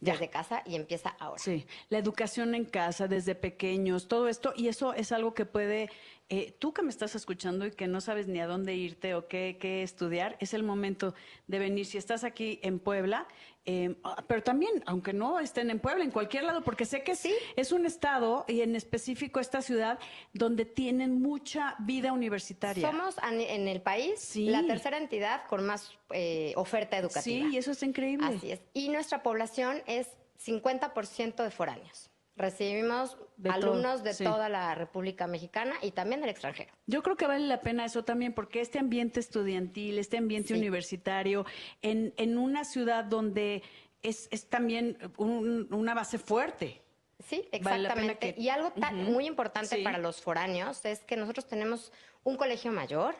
Ya. 0.00 0.12
desde 0.12 0.30
casa 0.30 0.62
y 0.66 0.76
empieza 0.76 1.10
ahora. 1.18 1.38
Sí, 1.38 1.66
la 1.88 1.98
educación 1.98 2.54
en 2.54 2.64
casa 2.64 3.06
desde 3.06 3.34
pequeños, 3.34 4.08
todo 4.08 4.28
esto, 4.28 4.52
y 4.56 4.68
eso 4.68 4.94
es 4.94 5.12
algo 5.12 5.34
que 5.34 5.44
puede, 5.44 5.90
eh, 6.28 6.54
tú 6.58 6.72
que 6.72 6.82
me 6.82 6.90
estás 6.90 7.14
escuchando 7.14 7.66
y 7.66 7.70
que 7.70 7.86
no 7.86 8.00
sabes 8.00 8.26
ni 8.26 8.40
a 8.40 8.46
dónde 8.46 8.74
irte 8.74 9.14
o 9.14 9.28
qué, 9.28 9.58
qué 9.60 9.82
estudiar, 9.82 10.36
es 10.40 10.54
el 10.54 10.62
momento 10.62 11.14
de 11.48 11.58
venir. 11.58 11.86
Si 11.86 11.98
estás 11.98 12.24
aquí 12.24 12.60
en 12.62 12.78
Puebla, 12.78 13.28
eh, 13.66 13.94
pero 14.26 14.42
también, 14.42 14.82
aunque 14.86 15.12
no 15.12 15.38
estén 15.38 15.70
en 15.70 15.80
Puebla, 15.80 16.04
en 16.04 16.10
cualquier 16.10 16.44
lado, 16.44 16.62
porque 16.62 16.84
sé 16.84 17.02
que 17.02 17.14
sí. 17.14 17.34
es 17.56 17.72
un 17.72 17.86
estado, 17.86 18.44
y 18.48 18.62
en 18.62 18.74
específico 18.74 19.38
esta 19.38 19.62
ciudad, 19.62 19.98
donde 20.32 20.64
tienen 20.64 21.20
mucha 21.20 21.76
vida 21.80 22.12
universitaria. 22.12 22.90
Somos 22.90 23.16
en 23.22 23.68
el 23.68 23.82
país 23.82 24.34
la 24.36 24.66
tercera 24.66 24.98
entidad 24.98 25.46
con 25.46 25.66
más 25.66 25.92
eh, 26.10 26.52
oferta 26.56 26.96
educativa. 26.96 27.22
Sí, 27.22 27.54
y 27.54 27.58
eso 27.58 27.72
es 27.72 27.82
increíble. 27.82 28.26
Así 28.26 28.52
es. 28.52 28.60
Y 28.72 28.88
nuestra 28.88 29.22
población 29.22 29.82
es 29.86 30.08
50% 30.44 31.42
de 31.42 31.50
foráneos. 31.50 32.09
Recibimos 32.40 33.18
alumnos 33.50 34.02
de 34.02 34.14
toda 34.14 34.48
la 34.48 34.74
República 34.74 35.26
Mexicana 35.26 35.74
y 35.82 35.90
también 35.90 36.22
del 36.22 36.30
extranjero. 36.30 36.72
Yo 36.86 37.02
creo 37.02 37.14
que 37.14 37.26
vale 37.26 37.46
la 37.46 37.60
pena 37.60 37.84
eso 37.84 38.02
también, 38.02 38.32
porque 38.32 38.62
este 38.62 38.78
ambiente 38.78 39.20
estudiantil, 39.20 39.98
este 39.98 40.16
ambiente 40.16 40.54
universitario, 40.54 41.44
en, 41.82 42.14
en, 42.16 42.38
una 42.38 42.64
ciudad 42.64 43.04
donde 43.04 43.62
es, 44.02 44.26
es 44.30 44.48
también 44.48 44.96
una 45.18 45.92
base 45.92 46.18
fuerte. 46.18 46.80
Sí, 47.18 47.46
exactamente. 47.52 48.34
Y 48.38 48.48
algo 48.48 48.70
tan, 48.72 49.04
muy 49.04 49.26
importante 49.26 49.82
para 49.82 49.98
los 49.98 50.22
foráneos 50.22 50.82
es 50.86 51.00
que 51.00 51.16
nosotros 51.16 51.46
tenemos 51.46 51.92
un 52.24 52.36
colegio 52.36 52.72
mayor 52.72 53.14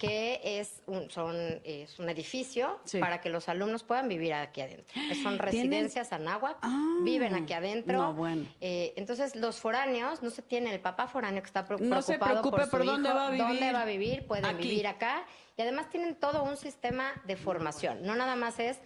que 0.00 0.40
es 0.42 0.82
un, 0.86 1.10
son, 1.10 1.36
es 1.62 1.98
un 1.98 2.08
edificio 2.08 2.80
para 2.98 3.20
que 3.20 3.28
los 3.28 3.50
alumnos 3.50 3.82
puedan 3.82 4.08
vivir 4.08 4.32
aquí 4.32 4.62
adentro. 4.62 4.98
Son 5.22 5.38
residencias 5.38 6.12
anáhuac, 6.12 6.56
ah, 6.62 7.00
viven 7.04 7.34
aquí 7.34 7.52
adentro. 7.52 8.16
Eh, 8.62 8.94
entonces, 8.96 9.36
los 9.36 9.60
foráneos, 9.60 10.22
no 10.22 10.30
se 10.30 10.40
tiene 10.40 10.72
el 10.72 10.80
papá 10.80 11.06
foráneo 11.06 11.42
que 11.42 11.46
está 11.46 11.66
preocupado 11.66 11.96
no 11.96 12.02
se 12.02 12.18
preocupe 12.18 12.66
por, 12.66 12.86
dónde 12.86 13.12
va 13.12 13.26
a 13.26 13.30
vivir. 13.30 13.46
dónde 13.46 13.72
va 13.72 13.82
a 13.82 13.84
vivir, 13.84 14.26
pueden 14.26 14.56
vivir 14.56 14.86
acá. 14.86 15.26
Y 15.58 15.62
además 15.62 15.90
tienen 15.90 16.14
todo 16.14 16.44
un 16.44 16.56
sistema 16.56 17.12
de 17.26 17.36
formación. 17.36 18.02
No 18.02 18.14
nada 18.14 18.36
más 18.36 18.58
es 18.58 18.78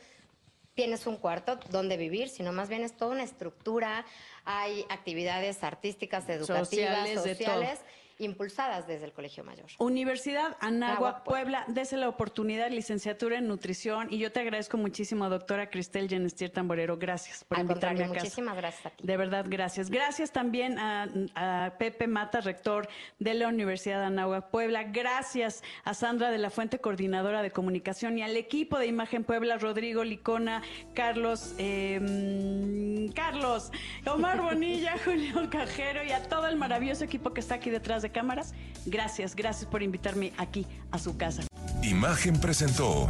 tienes 0.75 1.07
un 1.07 1.17
cuarto 1.17 1.61
donde 1.71 1.97
vivir, 1.97 2.29
sino 2.29 2.53
más 2.53 2.69
bien 2.69 2.83
es 2.83 2.97
toda 2.97 3.13
una 3.13 3.23
estructura, 3.23 4.05
hay 4.45 4.85
actividades 4.89 5.63
artísticas, 5.63 6.29
educativas, 6.29 7.11
sociales 7.11 7.79
impulsadas 8.19 8.87
desde 8.87 9.07
el 9.07 9.13
Colegio 9.13 9.45
Mayor. 9.45 9.67
Universidad 9.79 10.57
Anáhuac, 10.61 11.25
Puebla, 11.25 11.65
dese 11.69 11.97
la 11.97 12.09
oportunidad, 12.09 12.71
licenciatura 12.71 13.39
en 13.39 13.49
nutrición, 13.49 14.09
y 14.11 14.19
yo 14.19 14.31
te 14.31 14.41
agradezco 14.41 14.77
muchísimo, 14.77 15.29
doctora 15.29 15.69
Cristel 15.69 16.09
Genestier 16.09 16.51
Tamborero, 16.51 16.97
gracias 16.97 17.45
por 17.45 17.59
invitarme 17.59 18.05
a 18.05 18.09
casa. 18.09 18.21
Muchísimas 18.21 18.57
gracias 18.57 18.87
a 18.87 18.91
ti. 18.91 19.07
De 19.07 19.17
verdad, 19.17 19.47
gracias. 19.49 19.91
Gracias 19.91 20.31
también 20.33 20.79
a, 20.79 21.75
Pepe 21.79 22.07
Mata, 22.07 22.41
rector 22.41 22.89
de 23.19 23.35
la 23.35 23.49
Universidad 23.49 24.05
Anáhuac, 24.05 24.51
Puebla, 24.51 24.85
gracias 24.85 25.63
a 25.85 25.95
Sandra 25.95 26.31
de 26.31 26.39
la 26.39 26.51
Fuente, 26.51 26.79
coordinadora 26.79 27.43
de 27.43 27.51
comunicación, 27.51 28.19
y 28.19 28.23
al 28.23 28.37
equipo 28.37 28.79
de 28.79 28.87
Imagen 28.87 29.25
Puebla, 29.25 29.59
Rodrigo 29.59 30.05
Licona, 30.05 30.63
Carlos, 30.95 31.55
em, 31.59 33.13
Carlos, 33.13 33.73
Omar 34.07 34.41
Bonilla, 34.41 34.95
Julio 35.05 35.49
Cajero, 35.51 36.05
y 36.05 36.13
a 36.13 36.23
todo 36.23 36.47
el 36.47 36.57
maravilloso 36.57 37.05
equipo 37.05 37.33
que 37.33 37.41
está 37.41 37.57
aquí 37.57 37.71
detrás 37.71 38.04
cámaras. 38.11 38.55
Gracias, 38.87 39.35
gracias 39.35 39.71
por 39.71 39.83
invitarme 39.83 40.33
aquí 40.37 40.67
a 40.91 40.99
su 40.99 41.17
casa. 41.17 41.43
Imagen 41.83 42.41
presentó 42.41 43.09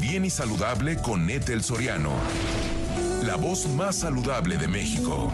Bien 0.00 0.24
y 0.24 0.30
Saludable 0.30 0.96
con 0.96 1.28
Etel 1.28 1.62
Soriano, 1.62 2.12
la 3.22 3.36
voz 3.36 3.68
más 3.68 3.96
saludable 3.96 4.56
de 4.56 4.68
México. 4.68 5.32